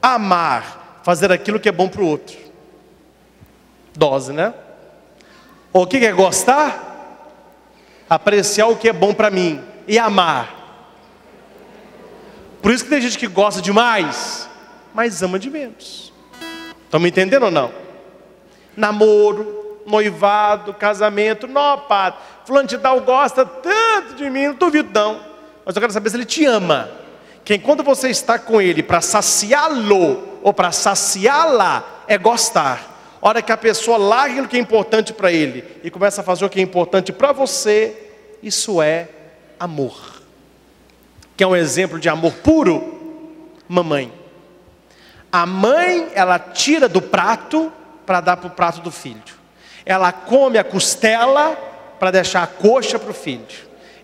Amar, 0.00 1.00
fazer 1.02 1.32
aquilo 1.32 1.60
que 1.60 1.68
é 1.68 1.72
bom 1.72 1.88
para 1.88 2.02
o 2.02 2.06
outro. 2.06 2.36
Dose, 3.94 4.32
né? 4.32 4.54
O 5.72 5.86
que 5.86 5.96
é 5.98 6.12
gostar? 6.12 6.86
Apreciar 8.08 8.68
o 8.68 8.76
que 8.76 8.88
é 8.88 8.92
bom 8.92 9.12
para 9.12 9.30
mim 9.30 9.60
e 9.86 9.98
amar. 9.98 10.54
Por 12.62 12.72
isso 12.72 12.84
que 12.84 12.90
tem 12.90 13.00
gente 13.00 13.18
que 13.18 13.26
gosta 13.26 13.60
demais, 13.60 14.48
mas 14.94 15.22
ama 15.22 15.38
de 15.38 15.50
menos. 15.50 16.12
Estão 16.84 17.00
me 17.00 17.08
entendendo 17.08 17.44
ou 17.44 17.50
não? 17.50 17.70
Namoro, 18.76 19.82
noivado, 19.86 20.74
casamento, 20.74 21.46
não, 21.46 21.80
padre, 21.80 22.20
fulano 22.44 22.68
de 22.68 22.78
tal 22.78 23.00
gosta 23.00 23.44
tanto 23.44 24.14
de 24.14 24.28
mim, 24.30 24.48
não 24.48 24.54
duvido 24.54 24.90
não. 24.92 25.20
Mas 25.64 25.74
eu 25.74 25.80
quero 25.80 25.92
saber 25.92 26.10
se 26.10 26.16
ele 26.16 26.24
te 26.24 26.44
ama. 26.44 26.90
Que 27.48 27.54
enquanto 27.54 27.82
você 27.82 28.10
está 28.10 28.38
com 28.38 28.60
ele 28.60 28.82
para 28.82 29.00
saciá-lo 29.00 30.22
ou 30.42 30.52
para 30.52 30.70
saciá-la, 30.70 32.04
é 32.06 32.18
gostar 32.18 33.16
hora 33.22 33.40
que 33.40 33.50
a 33.50 33.56
pessoa 33.56 33.96
larga 33.96 34.42
o 34.42 34.46
que 34.46 34.58
é 34.58 34.60
importante 34.60 35.14
para 35.14 35.32
ele 35.32 35.64
e 35.82 35.90
começa 35.90 36.20
a 36.20 36.24
fazer 36.24 36.44
o 36.44 36.50
que 36.50 36.60
é 36.60 36.62
importante 36.62 37.10
para 37.10 37.32
você, 37.32 38.12
isso 38.42 38.82
é 38.82 39.08
amor. 39.58 40.20
Que 41.38 41.42
é 41.42 41.46
um 41.46 41.56
exemplo 41.56 41.98
de 41.98 42.10
amor 42.10 42.34
puro? 42.34 43.32
Mamãe. 43.66 44.12
A 45.32 45.46
mãe, 45.46 46.06
ela 46.14 46.38
tira 46.38 46.86
do 46.86 47.00
prato 47.00 47.72
para 48.04 48.20
dar 48.20 48.36
para 48.36 48.48
o 48.48 48.50
prato 48.50 48.82
do 48.82 48.90
filho. 48.90 49.22
Ela 49.86 50.12
come 50.12 50.58
a 50.58 50.64
costela 50.64 51.56
para 51.98 52.10
deixar 52.10 52.42
a 52.42 52.46
coxa 52.46 52.98
para 52.98 53.10
o 53.10 53.14
filho. 53.14 53.46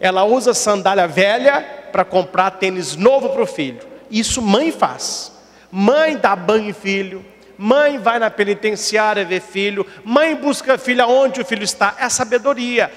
Ela 0.00 0.24
usa 0.24 0.54
sandália 0.54 1.06
velha 1.06 1.83
para 1.94 2.04
comprar 2.04 2.50
tênis 2.50 2.96
novo 2.96 3.28
para 3.28 3.42
o 3.42 3.46
filho. 3.46 3.78
Isso 4.10 4.42
mãe 4.42 4.72
faz. 4.72 5.30
Mãe 5.70 6.16
dá 6.16 6.34
banho 6.34 6.70
em 6.70 6.72
filho. 6.72 7.24
Mãe 7.56 7.98
vai 7.98 8.18
na 8.18 8.28
penitenciária 8.28 9.24
ver 9.24 9.40
filho. 9.40 9.86
Mãe 10.04 10.34
busca 10.34 10.76
filho 10.76 11.04
aonde 11.04 11.40
o 11.40 11.44
filho 11.44 11.62
está. 11.62 11.94
É 12.00 12.08
sabedoria. 12.08 12.90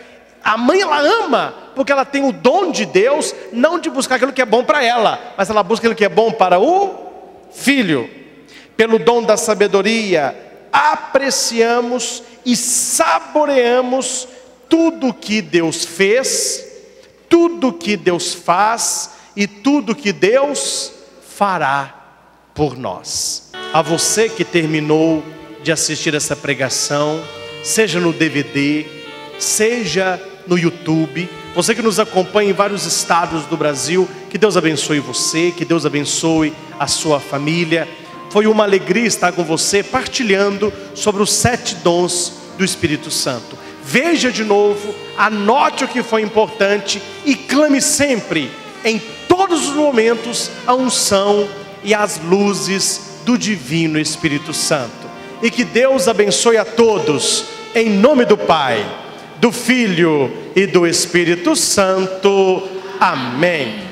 A 0.43 0.57
mãe 0.57 0.81
ela 0.81 0.99
ama, 0.99 1.53
porque 1.75 1.91
ela 1.91 2.05
tem 2.05 2.27
o 2.27 2.31
dom 2.31 2.71
de 2.71 2.87
Deus, 2.87 3.35
não 3.53 3.77
de 3.77 3.87
buscar 3.87 4.15
aquilo 4.15 4.33
que 4.33 4.41
é 4.41 4.45
bom 4.45 4.63
para 4.63 4.83
ela, 4.83 5.35
mas 5.37 5.47
ela 5.47 5.61
busca 5.61 5.85
aquilo 5.85 5.95
que 5.95 6.05
é 6.05 6.09
bom 6.09 6.31
para 6.31 6.59
o 6.59 6.95
filho. 7.51 8.09
Pelo 8.75 8.97
dom 8.97 9.21
da 9.21 9.37
sabedoria, 9.37 10.35
apreciamos 10.73 12.23
e 12.43 12.55
saboreamos 12.55 14.27
tudo 14.67 15.13
que 15.13 15.39
Deus 15.39 15.85
fez, 15.85 16.66
tudo 17.29 17.73
que 17.73 17.97
Deus 17.97 18.33
faz 18.33 19.11
e 19.35 19.47
tudo 19.47 19.95
que 19.95 20.11
Deus 20.11 20.91
fará 21.35 21.93
por 22.53 22.77
nós. 22.77 23.51
A 23.73 23.81
você 23.81 24.29
que 24.29 24.43
terminou 24.43 25.23
de 25.61 25.71
assistir 25.71 26.15
essa 26.15 26.35
pregação, 26.35 27.21
seja 27.63 27.99
no 27.99 28.13
DVD, 28.13 28.85
seja 29.37 30.21
no 30.47 30.57
YouTube, 30.57 31.29
você 31.53 31.73
que 31.73 31.81
nos 31.81 31.99
acompanha 31.99 32.51
em 32.51 32.53
vários 32.53 32.85
estados 32.85 33.45
do 33.45 33.57
Brasil, 33.57 34.07
que 34.29 34.37
Deus 34.37 34.55
abençoe 34.55 34.99
você, 34.99 35.51
que 35.51 35.65
Deus 35.65 35.85
abençoe 35.85 36.53
a 36.79 36.87
sua 36.87 37.19
família. 37.19 37.87
Foi 38.29 38.45
uma 38.45 38.63
alegria 38.63 39.07
estar 39.07 39.31
com 39.31 39.43
você 39.43 39.81
partilhando 39.81 40.71
sobre 40.93 41.21
os 41.21 41.33
sete 41.33 41.75
dons 41.75 42.33
do 42.57 42.63
Espírito 42.63 43.09
Santo. 43.09 43.57
Veja 43.89 44.29
de 44.29 44.43
novo, 44.43 44.93
anote 45.17 45.85
o 45.85 45.87
que 45.87 46.03
foi 46.03 46.21
importante 46.21 47.01
e 47.23 47.35
clame 47.35 47.81
sempre, 47.81 48.51
em 48.83 49.01
todos 49.29 49.69
os 49.69 49.75
momentos, 49.75 50.51
a 50.67 50.75
unção 50.75 51.47
e 51.85 51.93
as 51.93 52.19
luzes 52.19 53.21
do 53.23 53.37
Divino 53.37 53.97
Espírito 53.97 54.53
Santo. 54.53 54.91
E 55.41 55.49
que 55.49 55.63
Deus 55.63 56.09
abençoe 56.09 56.57
a 56.57 56.65
todos, 56.65 57.45
em 57.73 57.89
nome 57.89 58.25
do 58.25 58.37
Pai, 58.37 58.85
do 59.37 59.53
Filho 59.53 60.33
e 60.53 60.67
do 60.67 60.85
Espírito 60.85 61.55
Santo. 61.55 62.67
Amém. 62.99 63.86